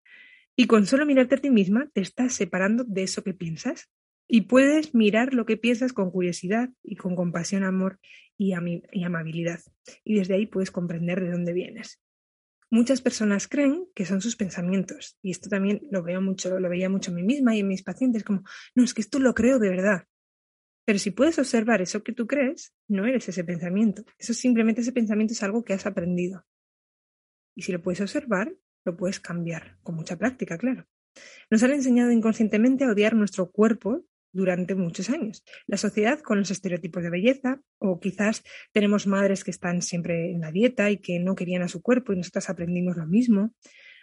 Y 0.57 0.67
con 0.67 0.87
solo 0.87 1.05
mirarte 1.05 1.35
a 1.35 1.39
ti 1.39 1.51
misma 1.51 1.91
te 1.93 2.01
estás 2.01 2.33
separando 2.33 2.83
de 2.85 3.03
eso 3.03 3.23
que 3.23 3.35
piensas. 3.35 3.91
Y 4.27 4.43
puedes 4.43 4.95
mirar 4.95 5.35
lo 5.35 5.47
que 5.47 5.57
piensas 5.57 5.93
con 5.93 6.11
curiosidad 6.11 6.71
y 6.83 6.97
con 6.97 7.15
compasión, 7.15 7.63
amor 7.63 8.01
y, 8.39 8.53
amabilidad. 8.53 9.61
Y 10.03 10.19
desde 10.19 10.35
ahí 10.35 10.47
puedes 10.47 10.71
comprender 10.71 11.21
de 11.21 11.31
dónde 11.31 11.53
vienes. 11.53 12.01
Muchas 12.71 13.01
personas 13.01 13.47
creen 13.47 13.87
que 13.95 14.05
son 14.05 14.21
sus 14.21 14.35
pensamientos, 14.35 15.17
y 15.23 15.31
esto 15.31 15.49
también 15.49 15.83
lo 15.93 16.03
veo 16.03 16.21
mucho, 16.21 16.59
lo 16.59 16.69
veía 16.69 16.89
mucho 16.89 17.13
en 17.13 17.17
mí 17.17 17.23
misma 17.23 17.55
y 17.55 17.61
en 17.61 17.69
mis 17.69 17.85
pacientes, 17.85 18.25
como, 18.25 18.43
no, 18.75 18.83
es 18.83 18.93
que 18.93 19.03
esto 19.03 19.21
lo 19.21 19.35
creo 19.35 19.61
de 19.61 19.71
verdad. 19.71 20.03
Pero 20.85 20.99
si 20.99 21.13
puedes 21.13 21.39
observar 21.39 21.81
eso 21.81 22.03
que 22.03 22.13
tú 22.13 22.27
crees, 22.27 22.75
no 22.89 23.07
eres 23.07 23.29
ese 23.29 23.45
pensamiento. 23.45 24.05
Eso 24.19 24.35
simplemente 24.35 24.81
ese 24.81 24.93
pensamiento 24.93 25.33
es 25.33 25.43
algo 25.45 25.65
que 25.65 25.75
has 25.75 25.87
aprendido. 25.87 26.45
Y 27.55 27.63
si 27.63 27.73
lo 27.73 27.83
puedes 27.83 28.01
observar, 28.01 28.53
lo 28.87 28.97
puedes 28.97 29.21
cambiar, 29.21 29.77
con 29.83 29.97
mucha 29.97 30.17
práctica, 30.17 30.57
claro. 30.57 30.87
Nos 31.51 31.63
han 31.63 31.73
enseñado 31.73 32.13
inconscientemente 32.13 32.85
a 32.85 32.91
odiar 32.91 33.15
nuestro 33.15 33.51
cuerpo 33.51 34.05
durante 34.33 34.75
muchos 34.75 35.11
años. 35.11 35.45
La 35.67 35.77
sociedad 35.77 36.21
con 36.21 36.39
los 36.39 36.51
estereotipos 36.51 37.03
de 37.03 37.11
belleza, 37.11 37.61
o 37.79 37.99
quizás 37.99 38.43
tenemos 38.73 39.07
madres 39.07 39.45
que 39.45 39.51
están 39.51 39.83
siempre 39.83 40.31
en 40.31 40.41
la 40.41 40.53
dieta 40.53 40.91
y 40.91 40.99
que 40.99 41.19
no 41.19 41.35
querían 41.35 41.63
a 41.63 41.69
su 41.69 41.83
cuerpo 41.83 42.13
y 42.13 42.17
nosotras 42.17 42.51
aprendimos 42.51 42.97
lo 42.97 43.07
mismo. 43.07 43.55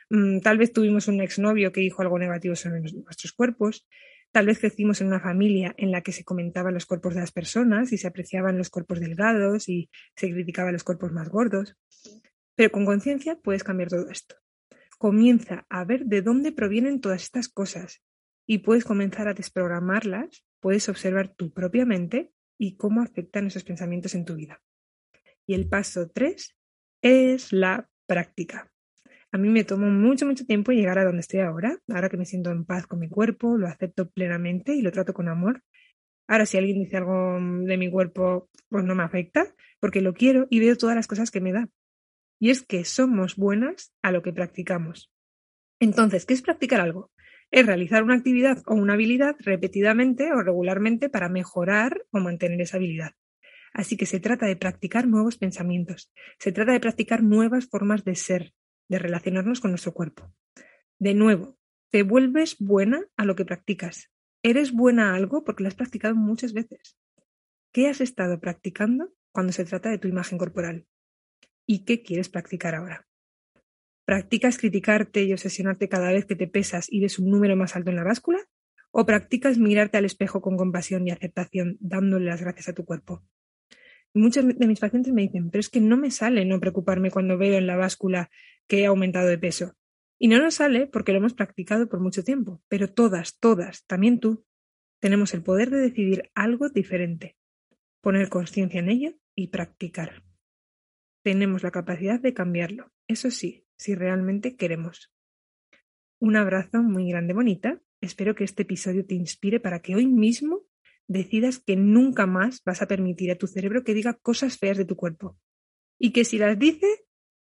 Mm, 0.10 0.40
tal 0.40 0.58
vez 0.58 0.74
tuvimos 0.74 1.08
un 1.08 1.22
exnovio 1.22 1.72
que 1.72 1.82
dijo 1.82 2.02
algo 2.02 2.20
negativo 2.20 2.56
sobre 2.56 2.82
nuestros 2.82 3.32
cuerpos. 3.32 3.88
Tal 4.32 4.48
vez 4.48 4.58
crecimos 4.58 5.00
en 5.02 5.08
una 5.08 5.20
familia 5.20 5.76
en 5.78 5.92
la 5.92 6.02
que 6.02 6.12
se 6.12 6.24
comentaban 6.24 6.74
los 6.74 6.88
cuerpos 6.88 7.14
de 7.14 7.22
las 7.22 7.32
personas 7.32 7.94
y 7.94 8.00
se 8.00 8.08
apreciaban 8.08 8.58
los 8.58 8.72
cuerpos 8.72 9.00
delgados 9.00 9.70
y 9.70 9.92
se 10.16 10.32
criticaban 10.32 10.74
los 10.74 10.84
cuerpos 10.84 11.12
más 11.12 11.30
gordos. 11.30 11.78
Pero 12.56 12.72
con 12.72 12.86
conciencia 12.86 13.36
puedes 13.36 13.64
cambiar 13.64 13.90
todo 13.90 14.10
esto. 14.10 14.43
Comienza 15.04 15.66
a 15.70 15.84
ver 15.84 16.06
de 16.06 16.22
dónde 16.22 16.54
provienen 16.54 17.02
todas 17.02 17.24
estas 17.24 17.50
cosas 17.50 18.02
y 18.48 18.60
puedes 18.60 18.86
comenzar 18.86 19.28
a 19.28 19.34
desprogramarlas, 19.34 20.46
puedes 20.62 20.88
observar 20.88 21.28
tu 21.28 21.52
propia 21.52 21.86
mente 21.86 22.32
y 22.58 22.78
cómo 22.78 23.02
afectan 23.02 23.48
esos 23.48 23.66
pensamientos 23.66 24.16
en 24.16 24.24
tu 24.24 24.36
vida. 24.36 24.62
Y 25.46 25.56
el 25.56 25.68
paso 25.68 26.10
tres 26.10 26.56
es 27.02 27.52
la 27.52 27.90
práctica. 28.08 28.72
A 29.34 29.38
mí 29.38 29.50
me 29.50 29.66
tomó 29.66 29.88
mucho, 29.88 30.26
mucho 30.26 30.46
tiempo 30.46 30.72
llegar 30.72 30.98
a 30.98 31.04
donde 31.04 31.20
estoy 31.20 31.42
ahora, 31.42 31.78
ahora 31.90 32.08
que 32.08 32.16
me 32.16 32.26
siento 32.26 32.52
en 32.52 32.64
paz 32.64 32.88
con 32.88 33.00
mi 33.00 33.10
cuerpo, 33.10 33.58
lo 33.58 33.68
acepto 33.68 34.10
plenamente 34.10 34.74
y 34.74 34.82
lo 34.82 34.94
trato 34.94 35.14
con 35.14 35.28
amor. 35.28 35.64
Ahora 36.30 36.46
si 36.46 36.58
alguien 36.58 36.80
dice 36.80 36.96
algo 36.96 37.40
de 37.42 37.78
mi 37.78 37.92
cuerpo, 37.92 38.50
pues 38.70 38.86
no 38.86 38.96
me 38.96 39.04
afecta, 39.04 39.54
porque 39.82 40.00
lo 40.00 40.14
quiero 40.14 40.48
y 40.50 40.62
veo 40.62 40.78
todas 40.78 40.96
las 40.96 41.08
cosas 41.08 41.30
que 41.30 41.42
me 41.42 41.52
da. 41.52 41.68
Y 42.44 42.50
es 42.50 42.62
que 42.62 42.84
somos 42.84 43.38
buenas 43.38 43.94
a 44.02 44.12
lo 44.12 44.22
que 44.22 44.34
practicamos. 44.34 45.10
Entonces, 45.80 46.26
¿qué 46.26 46.34
es 46.34 46.42
practicar 46.42 46.82
algo? 46.82 47.10
es 47.52 47.66
realizar 47.66 48.04
una 48.04 48.16
actividad 48.16 48.62
o 48.66 48.74
una 48.74 48.96
habilidad 48.96 49.38
repetidamente 49.40 50.34
o 50.34 50.42
regularmente 50.44 51.08
para 51.08 51.30
mejorar 51.30 52.06
o 52.12 52.20
mantener 52.20 52.60
esa 52.60 52.76
habilidad. 52.76 53.14
Así 53.72 53.96
que 53.96 54.06
se 54.06 54.20
trata 54.20 54.46
de 54.46 54.58
practicar 54.58 55.08
nuevos 55.08 55.38
pensamientos, 55.38 56.12
se 56.38 56.52
trata 56.52 56.74
de 56.74 56.82
practicar 56.82 57.24
nuevas 57.24 57.68
formas 57.68 58.04
de 58.04 58.16
ser, 58.16 58.54
de 58.90 59.00
relacionarnos 59.00 59.62
con 59.62 59.72
nuestro 59.72 59.94
cuerpo. 59.94 60.34
De 61.00 61.14
nuevo, 61.14 61.58
te 61.92 62.04
vuelves 62.04 62.58
buena 62.60 63.06
a 63.16 63.24
lo 63.24 63.38
que 63.38 63.46
practicas. 63.46 64.12
Eres 64.42 64.74
buena 64.74 65.14
a 65.14 65.16
algo 65.16 65.46
porque 65.46 65.64
lo 65.64 65.70
has 65.70 65.76
practicado 65.76 66.14
muchas 66.14 66.52
veces. 66.52 66.98
¿Qué 67.72 67.88
has 67.88 68.02
estado 68.02 68.42
practicando 68.42 69.14
cuando 69.32 69.54
se 69.54 69.64
trata 69.64 69.92
de 69.92 69.98
tu 69.98 70.10
imagen 70.10 70.38
corporal? 70.38 70.88
¿Y 71.66 71.86
qué 71.86 72.02
quieres 72.02 72.30
practicar 72.30 72.76
ahora? 72.76 73.08
¿Practicas 74.06 74.58
criticarte 74.58 75.24
y 75.24 75.32
obsesionarte 75.32 75.88
cada 75.88 76.12
vez 76.12 76.26
que 76.26 76.36
te 76.36 76.48
pesas 76.48 76.92
y 76.92 77.00
ves 77.00 77.20
un 77.20 77.30
número 77.30 77.56
más 77.56 77.76
alto 77.76 77.90
en 77.90 77.96
la 77.96 78.04
báscula? 78.04 78.40
¿O 78.92 79.06
practicas 79.06 79.58
mirarte 79.58 79.98
al 79.98 80.06
espejo 80.06 80.42
con 80.42 80.58
compasión 80.58 81.08
y 81.08 81.12
aceptación, 81.12 81.78
dándole 81.80 82.26
las 82.26 82.42
gracias 82.42 82.70
a 82.70 82.74
tu 82.74 82.84
cuerpo? 82.84 83.24
Muchos 84.14 84.46
de 84.46 84.68
mis 84.68 84.80
pacientes 84.80 85.14
me 85.14 85.24
dicen, 85.24 85.50
pero 85.50 85.62
es 85.62 85.70
que 85.70 85.80
no 85.80 85.98
me 85.98 86.12
sale 86.12 86.46
no 86.46 86.60
preocuparme 86.60 87.10
cuando 87.10 87.38
veo 87.38 87.58
en 87.58 87.66
la 87.66 87.78
báscula 87.78 88.30
que 88.68 88.82
he 88.82 88.86
aumentado 88.86 89.28
de 89.28 89.40
peso. 89.40 89.74
Y 90.20 90.28
no 90.28 90.38
nos 90.38 90.56
sale 90.56 90.86
porque 90.86 91.14
lo 91.14 91.18
hemos 91.18 91.34
practicado 91.34 91.88
por 91.88 92.00
mucho 92.00 92.24
tiempo, 92.24 92.62
pero 92.68 92.90
todas, 92.90 93.40
todas, 93.40 93.86
también 93.86 94.20
tú, 94.20 94.46
tenemos 95.00 95.34
el 95.34 95.44
poder 95.44 95.70
de 95.70 95.80
decidir 95.80 96.30
algo 96.36 96.70
diferente, 96.70 97.36
poner 98.02 98.30
conciencia 98.30 98.80
en 98.80 98.90
ello 98.90 99.14
y 99.34 99.48
practicar. 99.48 100.24
Tenemos 101.24 101.64
la 101.64 101.72
capacidad 101.72 102.20
de 102.20 102.34
cambiarlo, 102.34 102.92
eso 103.08 103.32
sí, 103.32 103.66
si 103.78 103.96
realmente 103.96 104.56
queremos. 104.56 105.14
Un 106.20 106.36
abrazo 106.36 106.84
muy 106.84 107.10
grande, 107.10 107.34
bonita. 107.34 107.82
Espero 108.02 108.36
que 108.36 108.44
este 108.44 108.64
episodio 108.64 109.06
te 109.06 109.16
inspire 109.16 109.60
para 109.60 109.82
que 109.82 109.96
hoy 109.96 110.06
mismo 110.06 110.66
decidas 111.08 111.60
que 111.60 111.76
nunca 111.76 112.26
más 112.28 112.62
vas 112.66 112.82
a 112.82 112.88
permitir 112.88 113.32
a 113.32 113.38
tu 113.38 113.48
cerebro 113.48 113.84
que 113.84 113.94
diga 113.94 114.14
cosas 114.14 114.58
feas 114.58 114.78
de 114.78 114.86
tu 114.86 114.96
cuerpo. 114.96 115.38
Y 115.98 116.12
que 116.12 116.26
si 116.26 116.38
las 116.38 116.60
dice, 116.60 117.06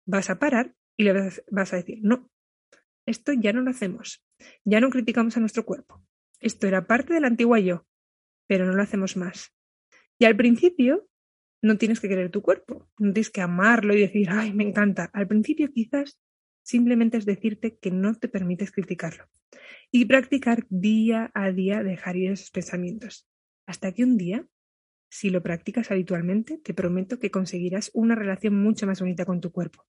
vas 0.06 0.30
a 0.30 0.38
parar 0.38 0.76
y 0.96 1.04
le 1.04 1.12
vas 1.50 1.72
a 1.72 1.76
decir, 1.76 1.98
no, 2.02 2.30
esto 3.06 3.32
ya 3.32 3.52
no 3.52 3.60
lo 3.60 3.70
hacemos. 3.70 4.24
Ya 4.64 4.80
no 4.80 4.90
criticamos 4.90 5.36
a 5.36 5.40
nuestro 5.40 5.64
cuerpo. 5.64 6.02
Esto 6.40 6.66
era 6.66 6.86
parte 6.86 7.14
del 7.14 7.24
antiguo 7.24 7.56
yo, 7.58 7.86
pero 8.46 8.66
no 8.66 8.74
lo 8.74 8.82
hacemos 8.82 9.16
más. 9.16 9.52
Y 10.18 10.26
al 10.26 10.36
principio 10.36 11.08
no 11.64 11.78
tienes 11.78 11.98
que 11.98 12.08
querer 12.08 12.30
tu 12.30 12.42
cuerpo, 12.42 12.90
no 12.98 13.14
tienes 13.14 13.30
que 13.30 13.40
amarlo 13.40 13.94
y 13.94 14.00
decir, 14.00 14.28
ay, 14.30 14.52
me 14.52 14.64
encanta. 14.64 15.10
Al 15.14 15.26
principio 15.26 15.72
quizás 15.72 16.20
simplemente 16.62 17.16
es 17.16 17.24
decirte 17.24 17.78
que 17.78 17.90
no 17.90 18.14
te 18.14 18.28
permites 18.28 18.70
criticarlo 18.70 19.24
y 19.90 20.04
practicar 20.04 20.66
día 20.68 21.30
a 21.32 21.52
día 21.52 21.82
dejar 21.82 22.16
ir 22.16 22.32
esos 22.32 22.50
pensamientos. 22.50 23.26
Hasta 23.66 23.92
que 23.92 24.04
un 24.04 24.18
día, 24.18 24.46
si 25.08 25.30
lo 25.30 25.42
practicas 25.42 25.90
habitualmente, 25.90 26.58
te 26.58 26.74
prometo 26.74 27.18
que 27.18 27.30
conseguirás 27.30 27.90
una 27.94 28.14
relación 28.14 28.62
mucho 28.62 28.86
más 28.86 29.00
bonita 29.00 29.24
con 29.24 29.40
tu 29.40 29.50
cuerpo, 29.50 29.86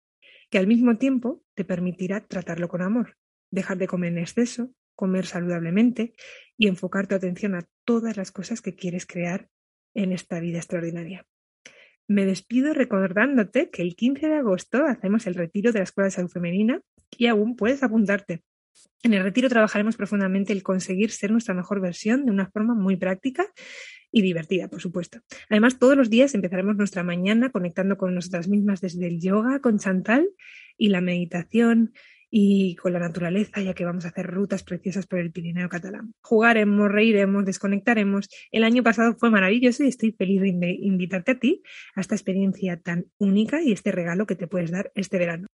que 0.49 0.57
al 0.57 0.67
mismo 0.67 0.97
tiempo 0.97 1.43
te 1.55 1.65
permitirá 1.65 2.25
tratarlo 2.25 2.69
con 2.69 2.83
amor, 2.83 3.17
dejar 3.51 3.77
de 3.77 3.87
comer 3.87 4.13
en 4.13 4.19
exceso, 4.19 4.73
comer 4.95 5.25
saludablemente 5.25 6.13
y 6.57 6.67
enfocar 6.67 7.07
tu 7.07 7.15
atención 7.15 7.53
a 7.53 7.67
todas 7.83 8.15
las 8.15 8.31
cosas 8.31 8.61
que 8.61 8.75
quieres 8.75 9.05
crear 9.05 9.49
en 9.93 10.13
esta 10.13 10.39
vida 10.39 10.59
extraordinaria. 10.59 11.27
Me 12.07 12.25
despido 12.25 12.73
recordándote 12.73 13.69
que 13.69 13.81
el 13.81 13.95
15 13.95 14.27
de 14.27 14.35
agosto 14.35 14.85
hacemos 14.85 15.25
el 15.25 15.33
retiro 15.33 15.71
de 15.71 15.79
la 15.79 15.83
Escuela 15.83 16.05
de 16.05 16.11
Salud 16.11 16.29
Femenina 16.29 16.81
y 17.17 17.27
aún 17.27 17.55
puedes 17.55 17.81
apuntarte. 17.81 18.43
En 19.03 19.13
el 19.13 19.23
retiro 19.23 19.49
trabajaremos 19.49 19.95
profundamente 19.95 20.53
el 20.53 20.63
conseguir 20.63 21.11
ser 21.11 21.31
nuestra 21.31 21.55
mejor 21.55 21.81
versión 21.81 22.25
de 22.25 22.31
una 22.31 22.49
forma 22.49 22.75
muy 22.75 22.95
práctica 22.95 23.47
y 24.11 24.21
divertida, 24.21 24.67
por 24.67 24.81
supuesto. 24.81 25.19
Además, 25.49 25.79
todos 25.79 25.97
los 25.97 26.09
días 26.09 26.35
empezaremos 26.35 26.75
nuestra 26.75 27.03
mañana 27.03 27.51
conectando 27.51 27.97
con 27.97 28.13
nosotras 28.13 28.47
mismas 28.47 28.81
desde 28.81 29.07
el 29.07 29.19
yoga 29.19 29.59
con 29.59 29.79
Chantal 29.79 30.29
y 30.77 30.89
la 30.89 31.01
meditación 31.01 31.93
y 32.29 32.75
con 32.75 32.93
la 32.93 32.99
naturaleza, 32.99 33.61
ya 33.61 33.73
que 33.73 33.85
vamos 33.85 34.05
a 34.05 34.09
hacer 34.09 34.27
rutas 34.27 34.63
preciosas 34.63 35.07
por 35.07 35.19
el 35.19 35.31
Pirineo 35.31 35.69
catalán. 35.69 36.13
Jugaremos, 36.21 36.91
reiremos, 36.91 37.45
desconectaremos. 37.45 38.29
El 38.51 38.63
año 38.63 38.83
pasado 38.83 39.15
fue 39.17 39.29
maravilloso 39.29 39.83
y 39.83 39.87
estoy 39.87 40.11
feliz 40.11 40.41
de 40.41 40.77
invitarte 40.81 41.31
a 41.31 41.39
ti 41.39 41.61
a 41.95 42.01
esta 42.01 42.15
experiencia 42.15 42.79
tan 42.79 43.05
única 43.17 43.61
y 43.61 43.71
este 43.71 43.91
regalo 43.91 44.25
que 44.25 44.35
te 44.35 44.47
puedes 44.47 44.71
dar 44.71 44.91
este 44.95 45.17
verano. 45.17 45.47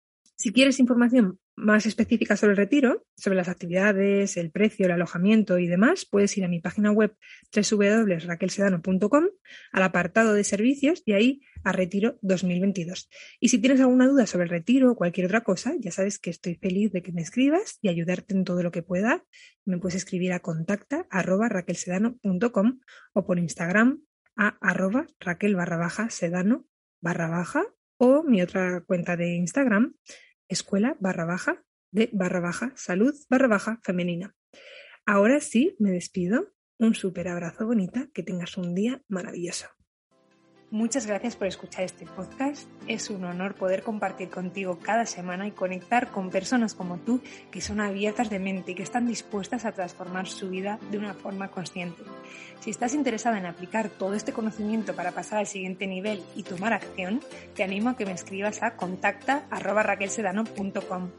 Si 0.42 0.54
quieres 0.54 0.80
información 0.80 1.38
más 1.58 1.86
específica 1.86 2.38
sobre 2.38 2.52
el 2.52 2.58
retiro, 2.58 3.06
sobre 3.18 3.36
las 3.36 3.50
actividades, 3.50 4.38
el 4.38 4.52
precio, 4.52 4.86
el 4.86 4.94
alojamiento 4.94 5.60
y 5.60 5.68
demás, 5.68 6.06
puedes 6.10 6.38
ir 6.38 6.46
a 6.46 6.48
mi 6.48 6.62
página 6.62 6.94
web 6.94 7.14
www.raquelsedano.com 7.54 9.26
al 9.74 9.84
apartado 9.84 10.34
de 10.34 10.46
servicios 10.46 11.04
y 11.06 11.12
ahí 11.12 11.42
a 11.66 11.74
Retiro 11.74 12.20
2022. 12.22 13.10
Y 13.42 13.50
si 13.50 13.58
tienes 13.60 13.82
alguna 13.82 14.08
duda 14.08 14.28
sobre 14.28 14.46
el 14.46 14.50
retiro 14.50 14.94
o 14.94 14.96
cualquier 14.96 15.26
otra 15.26 15.44
cosa, 15.44 15.74
ya 15.78 15.92
sabes 15.92 16.20
que 16.20 16.30
estoy 16.30 16.56
feliz 16.56 16.94
de 16.94 17.02
que 17.02 17.12
me 17.12 17.22
escribas 17.22 17.78
y 17.82 17.90
ayudarte 17.90 18.34
en 18.34 18.46
todo 18.46 18.64
lo 18.64 18.72
que 18.72 18.82
pueda. 18.82 19.26
Me 19.66 19.78
puedes 19.78 19.96
escribir 19.96 20.32
a 20.32 20.40
contacta 20.40 21.06
arroba 21.10 21.50
raquelsedano.com 21.50 22.80
o 23.12 23.26
por 23.26 23.40
Instagram 23.40 24.04
a 24.38 24.58
arroba 24.62 25.06
raquel 25.20 25.58
barra 25.58 25.76
baja 25.76 26.10
sedano 26.10 26.66
barra 27.02 27.28
baja 27.28 27.66
o 27.98 28.24
mi 28.24 28.42
otra 28.42 28.82
cuenta 28.88 29.18
de 29.18 29.36
Instagram 29.36 29.94
escuela 30.50 30.98
barra 31.00 31.26
baja 31.26 31.64
de 31.92 32.10
barra 32.12 32.42
baja 32.42 32.74
salud 32.76 33.16
barra 33.30 33.48
baja 33.48 33.80
femenina. 33.84 34.36
Ahora 35.06 35.40
sí, 35.40 35.76
me 35.80 35.92
despido. 35.92 36.54
Un 36.78 36.94
súper 36.94 37.28
abrazo 37.28 37.66
bonita, 37.66 38.10
que 38.14 38.24
tengas 38.24 38.58
un 38.58 38.76
día 38.76 39.02
maravilloso. 39.08 39.68
Muchas 40.72 41.08
gracias 41.08 41.36
por 41.36 41.48
escuchar 41.48 41.84
este 41.84 42.06
podcast. 42.06 42.70
Es 42.86 43.10
un 43.10 43.24
honor 43.24 43.56
poder 43.56 43.82
compartir 43.82 44.30
contigo 44.30 44.78
cada 44.78 45.08
semana 45.08 45.48
y 45.48 45.52
conectar 45.52 46.12
con 46.12 46.30
personas 46.30 46.76
como 46.76 47.00
tú 47.00 47.22
que 47.50 47.60
son 47.60 47.82
abiertas 47.82 48.30
de 48.30 48.38
mente 48.38 48.74
y 48.74 48.76
que 48.76 48.84
están 48.84 49.08
dispuestas 49.08 49.66
a 49.66 49.72
transformar 49.72 50.28
su 50.28 50.52
vida 50.52 50.78
de 50.92 51.00
una 51.00 51.16
forma 51.16 51.50
consciente. 51.50 52.04
Si 52.60 52.70
estás 52.70 52.94
interesada 52.94 53.40
en 53.40 53.48
aplicar 53.48 53.90
todo 53.90 54.14
este 54.14 54.32
conocimiento 54.32 54.96
para 54.96 55.12
pasar 55.12 55.40
al 55.40 55.48
siguiente 55.48 55.88
nivel 55.88 56.22
y 56.36 56.44
tomar 56.44 56.74
acción, 56.74 57.22
te 57.56 57.64
animo 57.64 57.90
a 57.90 57.98
que 57.98 58.06
me 58.06 58.12
escribas 58.12 58.62
a 58.62 58.76
contacta.raquelsedano.com. 58.76 61.10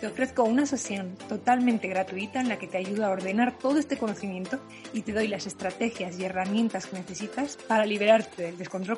Te 0.00 0.06
ofrezco 0.06 0.44
una 0.44 0.66
sesión 0.66 1.16
totalmente 1.30 1.88
gratuita 1.88 2.42
en 2.42 2.50
la 2.50 2.58
que 2.58 2.66
te 2.66 2.76
ayudo 2.76 3.06
a 3.06 3.10
ordenar 3.10 3.56
todo 3.56 3.78
este 3.78 3.96
conocimiento 3.96 4.60
y 4.92 5.00
te 5.00 5.14
doy 5.14 5.28
las 5.28 5.46
estrategias 5.46 6.18
y 6.18 6.26
herramientas 6.26 6.84
que 6.86 6.96
necesitas 6.96 7.56
para 7.56 7.86
liberarte 7.86 8.42
del 8.42 8.58
descontrol 8.58 8.97